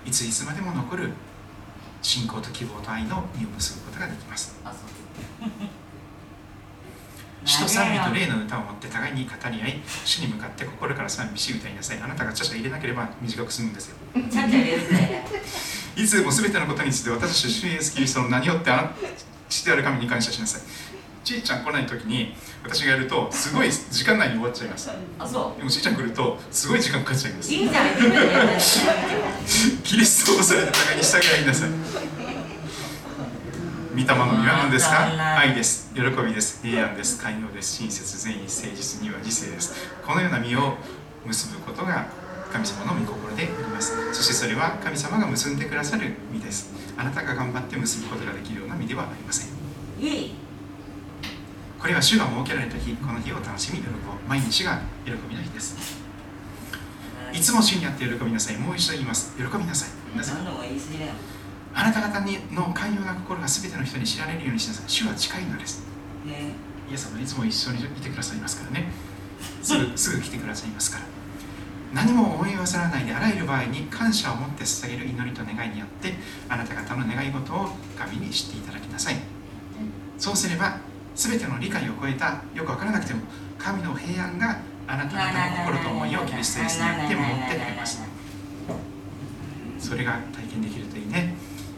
[0.05, 1.11] いついつまでも残る
[2.02, 4.59] 信仰と希望と愛の実を結ぶことができます。
[4.64, 5.48] あそう。
[7.46, 12.00] 詩と賛美と霊の歌を持って互いに語り合い主に向かって心から賛美し歌いなさい。
[12.00, 13.96] あなたがちゃちゃ入れなければ短く済むんですよ。
[15.96, 18.90] いつでも全てのことについて私たち主イエスキリストの名によってあな
[19.48, 20.62] 父である神に感謝しなさい。
[21.22, 22.34] ちいちゃん来ない時に
[22.64, 24.90] 私がやるとすごい時間内に終わっちゃいます。
[25.18, 27.50] あそでもちいちゃん来るとすごい時間かかっちゃいます。
[27.50, 27.86] ういいじゃん。
[29.84, 31.70] キリストを恐れて互いに従いなさい。
[33.92, 35.38] 御霊の実は何ですか？
[35.38, 35.92] 愛です。
[35.94, 36.62] 喜びです。
[36.66, 37.20] 平安です。
[37.22, 37.76] 寛容です。
[37.76, 39.74] 親切善意誠実には自制です。
[40.04, 40.76] このような実を
[41.26, 42.06] 結ぶことが
[42.50, 43.92] 神様の御心であります。
[44.14, 46.72] そしてそれは神様が結んでくださる実です。
[46.96, 49.48] あなたが頑張って結ぶことができるような実ではありません
[51.85, 55.76] これは主が設けられた日この日を楽しみ喜ぼう毎日が喜びの日です。
[57.30, 57.39] い。
[57.39, 58.57] つも主にあって喜びなさい。
[58.57, 59.37] もう一度言います。
[59.37, 59.91] 喜びなさい。
[61.74, 64.89] あなた方にの寛容な心が全ての人に知られるようにしなさい。
[64.89, 65.85] 主は近いのです。
[66.24, 66.53] ね。
[66.91, 68.91] イエス様いつも一緒にいてくださいますからね。
[69.63, 71.04] すぐすぐ来てくださいますから。
[71.92, 76.14] 何も思い忘らないであらゆる場合に感謝を持って捧げる祈りと願いによって
[76.49, 79.17] あなた方の願い事を神に知っていただきなさい。
[80.17, 80.79] そうすれば
[81.14, 83.20] 全ての理解を超えたよく分からなくても
[83.58, 88.03] 神の平安があなた方の心と思いをキリストイエスによって守ってくれます。
[89.78, 91.34] それが体験できるといいね。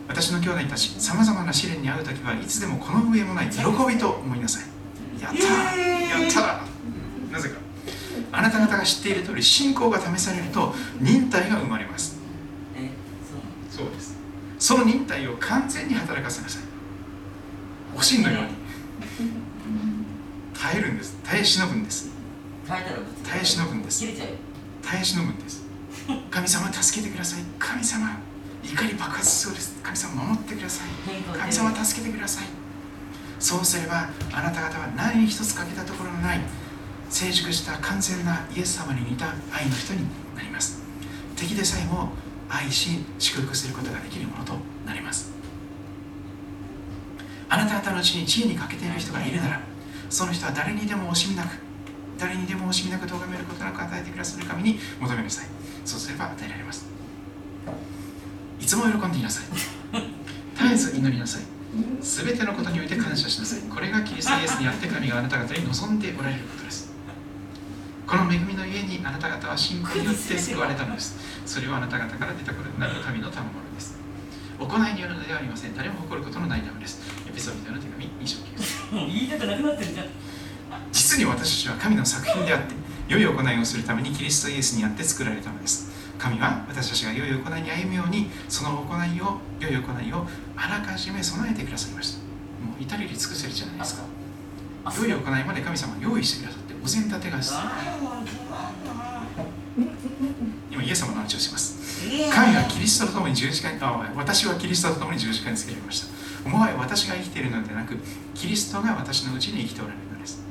[0.09, 5.23] 私の兄弟たちさまざまな試練に遭う時はいつでもこの上もない喜びと思いなさい。
[5.23, 6.23] やったー。
[6.23, 7.33] やったー。
[7.33, 7.57] なぜか。
[8.33, 12.19] あなた方が知っている通り信仰が試されると忍耐が生まれます。
[12.77, 12.91] え
[13.71, 14.17] そうそうです。
[14.59, 16.63] その忍耐を完全に働かせなさい。
[17.97, 18.66] おしんのように
[20.55, 21.19] 耐えるんです。
[21.25, 22.11] 耐え忍ぶんです。
[22.67, 22.83] 耐
[23.41, 24.05] え忍ぶんです。
[24.83, 25.65] 耐え忍ぶんです。
[26.31, 27.43] 神様助けてください。
[27.59, 28.19] 神様
[28.63, 29.77] 怒り爆発しそうです。
[29.83, 30.89] 神様守ってください。
[31.39, 32.45] 神様助けてください。
[33.39, 36.41] そうすればあなた方は何一つ欠けたところのない。
[37.09, 40.01] 成熟した完全なイエス様に似た愛の人に
[40.35, 40.83] なります。
[41.37, 42.11] 敵でさえも
[42.49, 44.55] 愛し祝福することができるものと
[44.87, 45.33] なります
[47.49, 49.61] あなた方のうちに知恵に欠けている人がいるなら
[50.11, 51.59] その人は誰にでも惜しみなく
[52.19, 55.47] 誰にでも惜しみなく咎めることなく与えてくださる神に求めなさい。
[55.85, 56.87] そうすれば与えられます。
[58.59, 59.45] いつも喜んでいなさい。
[60.57, 61.43] 絶えず祈りなさい。
[62.01, 63.61] すべてのことにおいて感謝しなさい。
[63.69, 66.91] これがキリストイエスにあって神があなた方に望んでおられることです。
[68.07, 71.17] この恵みの家にあなた方は信仰によって救われたのです。
[71.45, 73.99] それはあなた方から出たことになる神の賜物です。
[74.59, 75.77] 行いによるのではありません。
[75.77, 77.03] 誰も誇ることのないためです。
[77.37, 80.07] エピソードの手紙2章9節もう言いたくなくなってるじゃん。
[80.91, 82.75] 実に私たちは神の作品であって
[83.09, 85.93] 良い行いをするためにキリストイエスにあって作られたのです。
[86.19, 90.27] 神は私たちが良い行いに歩むようにその行いを良い行いを
[90.57, 92.21] あらかじめ備えてくださいました。
[92.65, 94.05] もう至れり尽くせりじゃないですか。
[94.97, 97.39] 良い行いまで神様が用意してくださってお膳立てが
[100.71, 101.77] 今イエス様の話をします。
[102.33, 107.97] 神はキリストと共に十字架にあ私はキリストと共に十字架につけられましたもはや私が生きているのではなく
[108.35, 110.47] キリストが私のうちに生きておられるのです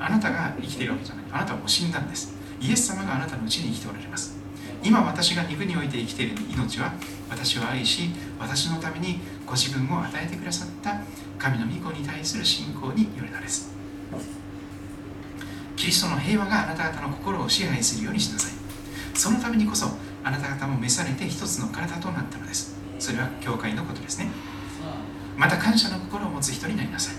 [0.00, 1.24] あなたが生きているわけじゃない。
[1.32, 2.32] あなたはもう死んだんです。
[2.60, 4.36] イエス様があなたのうちに生きておられます。
[4.82, 6.92] 今私が肉において生きている命は
[7.28, 11.00] 私を愛し私のためにご自分を与えてくださった
[11.36, 13.72] 神の御子に対する信仰によるのです。
[15.74, 18.52] キリストの平和があなた方の心を支配するようにしなさい。
[19.14, 19.88] そのためにこそ
[20.22, 22.77] あなた方も召されて一つの体となったのです。
[22.98, 24.30] それは教会のことですね。
[25.36, 27.14] また感謝の心を持つ人になりなさい。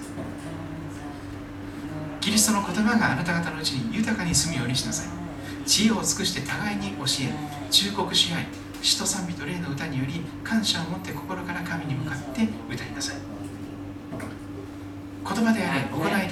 [2.19, 5.07] キリストの言葉があなた方のうちに豊かに住むようにしなさい。
[5.65, 7.34] 知恵を尽くして互いに教え
[7.72, 8.47] 忠告し合い
[8.81, 13.18] 詩と賛美と霊の歌により感謝を持って心から神に向かって歌いなさい。
[15.22, 16.27] 言葉であれ行いであれ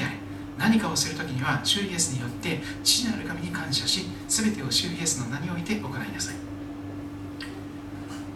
[0.57, 6.46] 何かをするときには主イエスによって父なる神に感謝し全てを主イエスの名において行いなさい。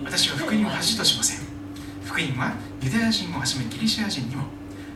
[0.04, 1.48] 私は福音を恥としません。
[2.04, 4.46] 福音はユダヤ人をはじめギリシア人にも。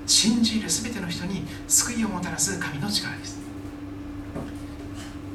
[0.07, 3.39] 信じる全ての人に救いをもたらす神の力です。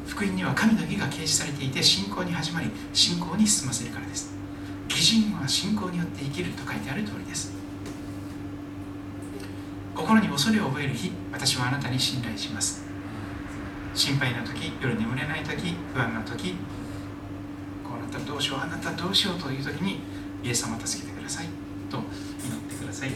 [0.07, 4.33] 福音には神の義が掲示されていて信仰に始まり信仰に進ませるからです。
[4.89, 7.53] 義人は信仰によって生きると書いてある通りです。
[9.95, 12.85] 心に恐れを覚える日私はあなたに信頼します。
[13.95, 16.55] 心配な時夜眠れない時不安な時
[18.11, 20.01] ったらどうしようあなたどうしようという時に
[20.43, 21.47] イエス様助けてください。
[21.89, 23.11] と祈ってください。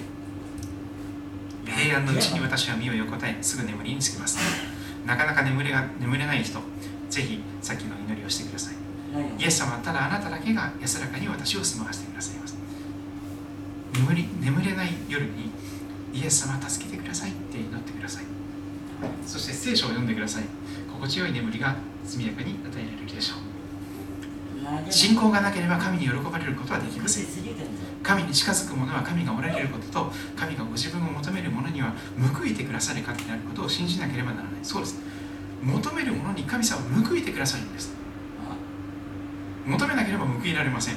[1.66, 4.38] 平安のうちに私は身を横たえすぐ眠りにつきます。
[5.04, 6.58] なかなか眠れが眠れない人
[7.10, 8.74] ぜひさっきの祈りをしてください。
[9.38, 12.56] イエス様はただあなただけが安らかに私を住まわせてくださいます。
[13.94, 15.50] 眠り眠れない夜に
[16.12, 17.30] イエス様助けてください。
[17.30, 18.24] って祈ってください。
[19.26, 20.44] そして聖書を読んでください。
[20.92, 23.53] 心地よい眠りが速やかに与えられるでしょう
[24.90, 27.26] 信仰がなければ神に喜ばれることはできません。
[28.02, 31.94] 神に近づく者は神がおられることと神がご自分を求める者には
[32.34, 34.52] 報いてくださる方であることを信じなければならない。
[34.62, 35.00] そうです。
[35.62, 37.94] 求める者に神様は報いてくださるんです。
[39.66, 40.96] 求めなければ報いられません。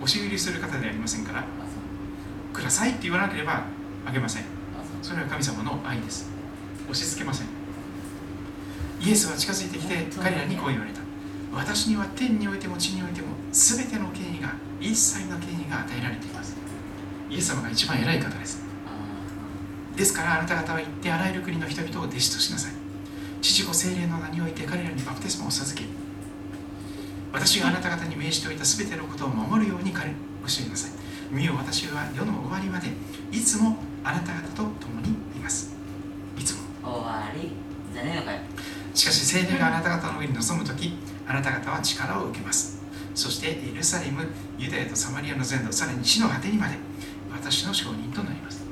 [0.00, 1.44] 押し売りする方でありませんから。
[2.52, 3.64] くださいって言わなければ
[4.06, 4.44] あげません。
[5.02, 6.30] それは神様の愛です。
[6.84, 7.46] 押し付けません。
[9.00, 11.07] イエスは近づいてきて彼らにこう言われた。
[11.52, 16.56] 私には天においても地においても全ての権威が一切の権威が与えられています。
[17.30, 18.62] イエス様が一番偉い方です。
[19.96, 22.72] ですからあなた方は行ってあらゆる国の人々を弟子としなさい。
[23.40, 25.86] 父子精霊の名において彼らにバプテスマを授け
[27.32, 30.14] 私があなた方に命じておいた全てのことを守るように彼教
[30.66, 30.90] えなさい。
[31.30, 32.88] 見よ私は世の終わりまで
[33.30, 35.76] いつもあなた方と共にいます。
[36.38, 36.60] いつも。
[36.82, 37.52] 終わり。
[37.92, 38.38] じゃねえのかよ
[38.94, 40.96] しかし聖霊があなた方の上に臨む時
[41.28, 42.78] あなた方は力を受けます。
[43.14, 44.26] そしてエルサレム
[44.58, 46.76] ユダヤとサマリアの全土さらに地の果てにまで
[47.30, 48.64] 私の証人となります。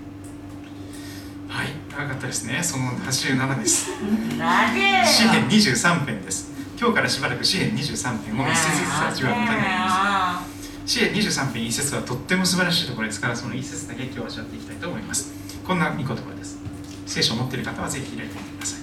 [1.49, 2.63] はい長かったですね。
[2.63, 3.91] その87です。
[4.39, 6.51] 何詩篇23編です。
[6.79, 10.91] 今日からしばらく詩篇23編を一節ずつ味わうことになります。
[10.91, 15.35] 詩篇23編一節はとっても素晴らしいところですからその一節だけ今日味わっていきたいと思います。
[15.67, 16.59] こんな御言葉です。
[17.05, 18.81] 聖書を持っている方はぜひ開いてみてください。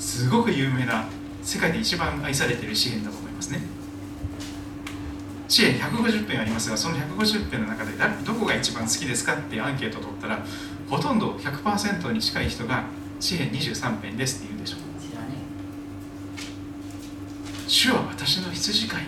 [0.00, 1.04] すごく有名な
[1.42, 3.60] 世界で一番愛されている詩篇だと思いますね。
[5.48, 7.92] 詩篇150編ありますがその150編の中で
[8.24, 10.44] どこが一番好きですかってアンケートを取ったら
[10.88, 12.84] ほとんど100%に近い人が
[13.20, 14.80] 詩篇23編ですって言うでしょう。
[17.68, 19.02] 主は私の羊飼い。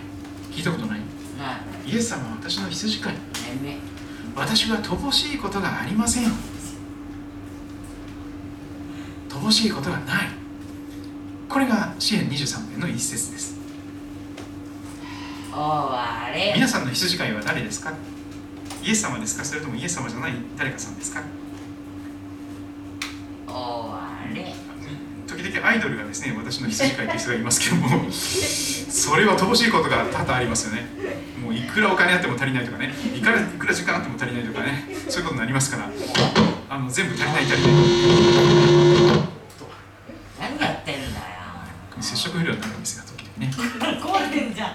[0.51, 0.99] 聞いたことない？
[1.85, 3.13] イエス様は私の羊飼い。
[4.35, 6.31] 私は乏しいことがありません。
[9.29, 10.27] 乏しいことがない
[11.55, 13.55] これが詩篇23編の一節です。
[16.53, 17.93] 皆さんの羊飼いは誰ですか？
[18.83, 19.45] イエス様ですか？
[19.45, 21.21] それともイエス様じゃない誰かさんですか？
[25.27, 30.85] 時々アイドルがですね私の羊飼いという人がいますけども それは乏しいことが多々ありますよね。
[31.41, 32.93] もういくらお金あっても足りないとかね。
[33.15, 34.85] いくらいくら時間あっても足りないとかね。
[35.07, 35.89] そういうことになりますから。
[36.69, 37.71] あの全部足りない足りない
[40.37, 41.25] 何やってんだよ
[42.01, 43.49] 接触不良になるんですよ時々ね
[44.01, 44.69] 壊れてんじゃん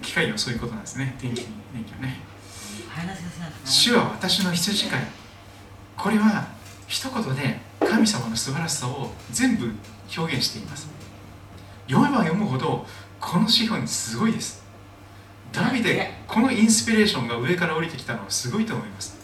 [0.00, 1.14] 機械はそういうことなんですね。
[1.22, 2.16] 電気電気はね。
[3.64, 5.00] 主は私の羊飼い。
[5.96, 6.48] これは
[6.88, 9.70] 一言で神様の素晴らしさを全部
[10.18, 10.88] 表現しています。
[11.88, 12.84] 読めば読むほど
[13.20, 14.64] この資本すごいです。
[15.52, 19.16] ダビデこのインスピレーションが上から降りてきたのはすごいと思います。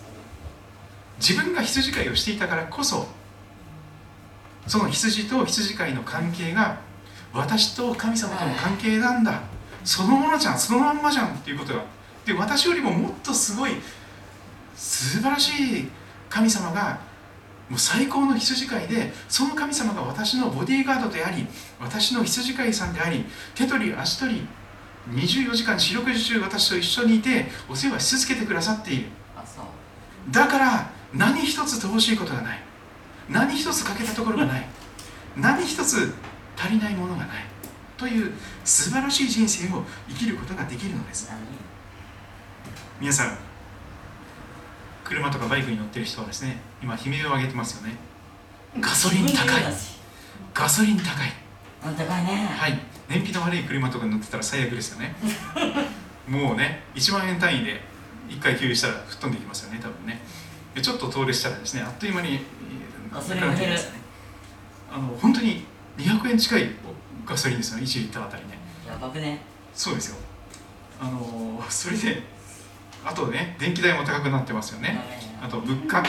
[1.19, 3.09] 自分が羊飼いをしていたからこそ
[4.69, 6.79] その羊と羊飼いの関係が
[7.33, 9.43] 私と神様との関係なんだ
[9.89, 11.83] そのものじゃんそのまんまじゃんっていうことが
[12.27, 13.71] で私よりももっとすごい
[14.77, 15.89] 素晴らしい
[16.29, 17.01] 神様が
[17.71, 21.47] もう最高の羊飼いでその神様が私のボディーガードであり
[21.81, 23.25] 私の羊飼いさんであり
[23.55, 24.47] 手取り足取り
[25.11, 29.07] 24時間四六時中私と一緒にいてお世話し続けてくださっている。
[30.31, 32.59] だから何一つ乏しいことがない。
[33.31, 34.67] 何一つ欠けたところがない。
[35.35, 36.13] 何一つ
[36.59, 37.58] 足りないものがない
[37.99, 38.33] という
[38.65, 41.29] 素晴らしい人生を生きることができるのです。
[41.29, 41.41] 何
[43.01, 43.39] 皆さん
[45.05, 47.97] 車とかバイクに乗ってる人はですね今悲鳴を上げてますよね。
[48.81, 49.63] ガソリン高い。
[50.55, 51.33] ガソリン高い。
[51.87, 52.47] うん高いね。
[52.57, 52.79] はい。
[53.09, 55.17] 燃費の悪い車とかに乗ってたら最悪ですよね。
[56.29, 57.83] もうね1万円単位で
[58.29, 60.21] 1回給油したら吹っ飛んでいきますよね多分ね。
[60.75, 63.79] でちょっと遠出したらですねあっという間にえーガソリンが減る。
[64.93, 65.67] あの本当に
[65.97, 66.71] 200円近い
[67.29, 68.59] ガソリンですよね1リッターあたりね。
[68.87, 69.41] やばくね？
[69.75, 70.17] そうですよ。
[71.01, 72.23] あのーそれで
[73.05, 74.99] あとね電気代も高くなってますよね。
[75.43, 76.03] あと物価。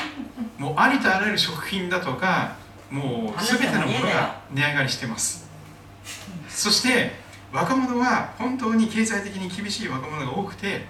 [0.57, 2.55] もうありとあらゆる食品だとか
[2.89, 5.47] もう全てのものが値上がりしてます。
[6.49, 7.11] そして
[7.53, 10.85] 若者は本当に経済的に厳しい若者が多くて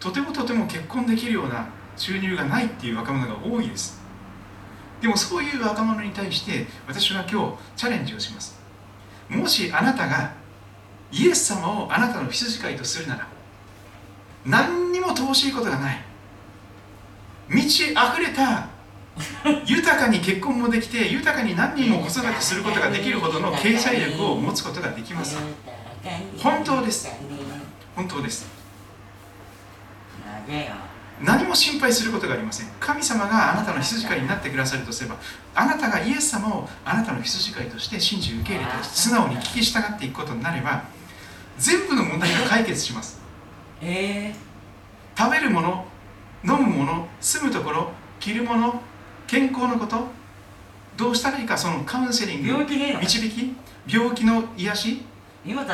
[0.00, 4.00] とてもとても結婚できるような収入がないっていう若者が多いです。
[5.00, 8.57] でもそういう若者に対して私は今日チャレンジをします
[9.28, 10.32] もしあなたが
[11.12, 13.26] イエス様をあなたの羊飼いとするなら
[14.44, 16.04] 何にも乏しいことがない。
[17.48, 18.68] 満ち溢れた
[19.64, 25.38] 豊かに結婚もできて豊かに何人も子育てすることができるほどの経済力を持つことができます。
[26.42, 27.08] 本当です。
[27.96, 28.46] 本当です。
[31.22, 32.68] 何も心配することがありません。
[32.78, 35.16] 神様があなたの羊飼いになってくださるとすれば
[35.54, 40.84] あなたがイエス様をあなたの羊飼いとして信じ受け入れて素直に聞き従っていくことになれば
[41.58, 43.20] 全部の問題が解決します。
[43.82, 44.48] ええ
[45.16, 45.84] 食べるもの
[46.44, 47.90] 飲むもの住むところ
[48.20, 48.80] 着るもの
[49.26, 50.06] 健康のこと
[50.96, 52.64] どうしたらいいかそのカウンセリング
[53.00, 53.56] 導き
[53.88, 55.02] 病気の癒し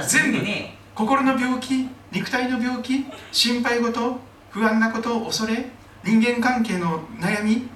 [0.02, 0.38] 全部。
[0.42, 4.20] ね心の病気肉体の病気心配事
[4.54, 5.66] 不安なこと恐れ
[6.04, 7.68] 人間関係の悩み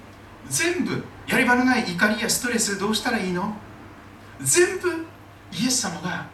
[0.47, 3.53] 全部やり場のない怒りやストレスどうしたらいいの？
[4.41, 4.89] 全部
[5.51, 6.25] イエス様が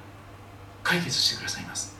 [0.83, 1.95] 解決してくださいます。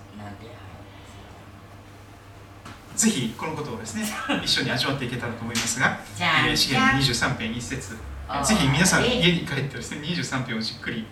[2.96, 4.06] ぜひこのことをですね
[4.46, 7.98] 一緒に味わっていけたらと思いますがじゃあえー、資源23編一節。
[8.28, 11.06] あーぜひ皆さんえ家に帰ってですね23編をじっくり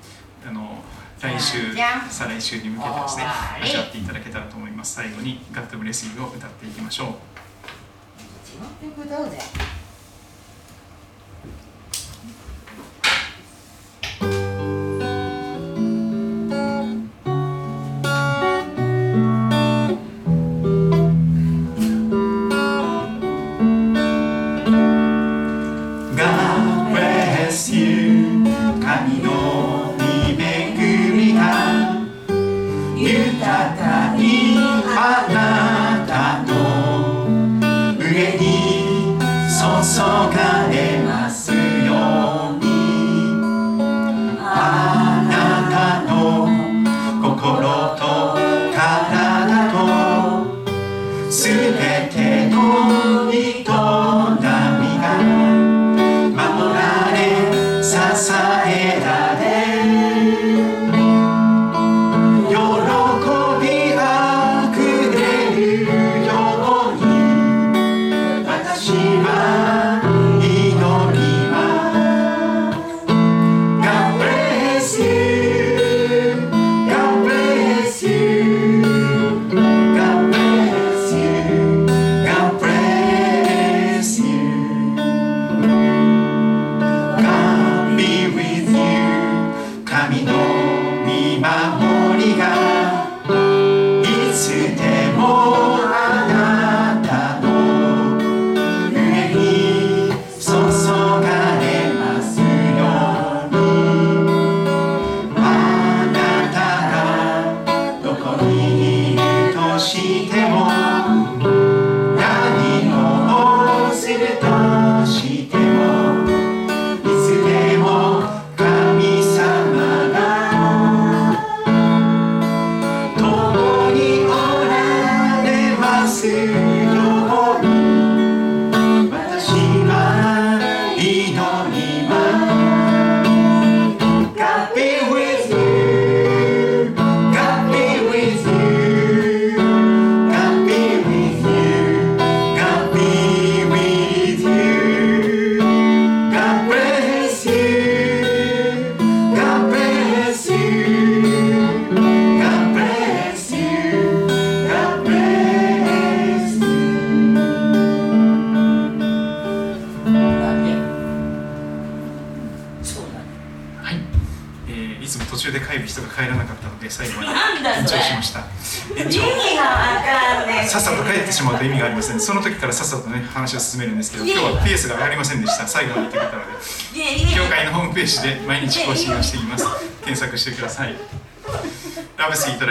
[0.47, 0.81] あの
[1.21, 1.73] 来週
[2.09, 3.23] 再来週に向けてですね
[3.61, 4.95] 味わっていただけたらと思います。
[4.95, 7.07] 最後に「ガッドブレスユー」を歌っていきましょう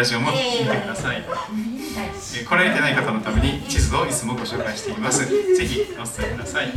[0.03, 1.19] ラジオも見てください。
[1.19, 5.27] えー来られてない方のために地図をいつもご紹介しています。
[5.29, 6.73] ぜひお伝えください。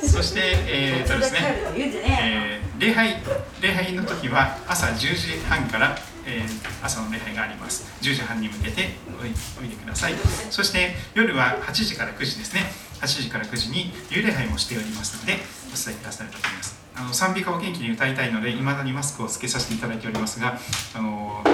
[0.00, 1.40] そしてえー、っとですね
[2.06, 3.16] えー礼拝
[3.60, 7.84] 礼拝の時は朝10時半から、えー朝の礼拝があります。
[8.00, 8.90] 10時半に向けて
[9.20, 9.30] おい
[9.60, 10.14] おいでください。
[10.50, 12.60] そして夜は8時から9時ですね。
[13.00, 15.32] 8時から9時に夕礼拝もしておりますので
[15.72, 16.78] お伝えくださると思います。
[16.94, 20.58] あの賛美歌を元気に歌いたいのでいまだにマスクをつけさせていただいておりますが
[20.96, 21.44] あの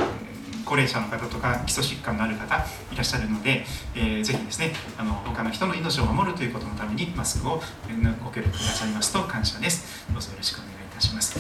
[0.75, 2.57] 高齢者の方とか基礎疾患のある方
[2.91, 3.65] いらっしゃるので、
[3.95, 10.05] えーぜひですねあの他の人の命を守るということのためにマスクをえーご協力くださいますと感謝です。
[10.13, 11.39] どうぞよろしくお願いいたします。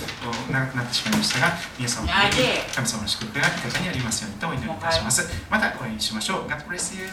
[0.48, 5.28] お長くなってしまいましたが皆さん神様の祝福が豊かにありますようにとお祈りいたします。
[5.50, 6.48] またお会いしましょう。
[6.48, 7.08] God bless you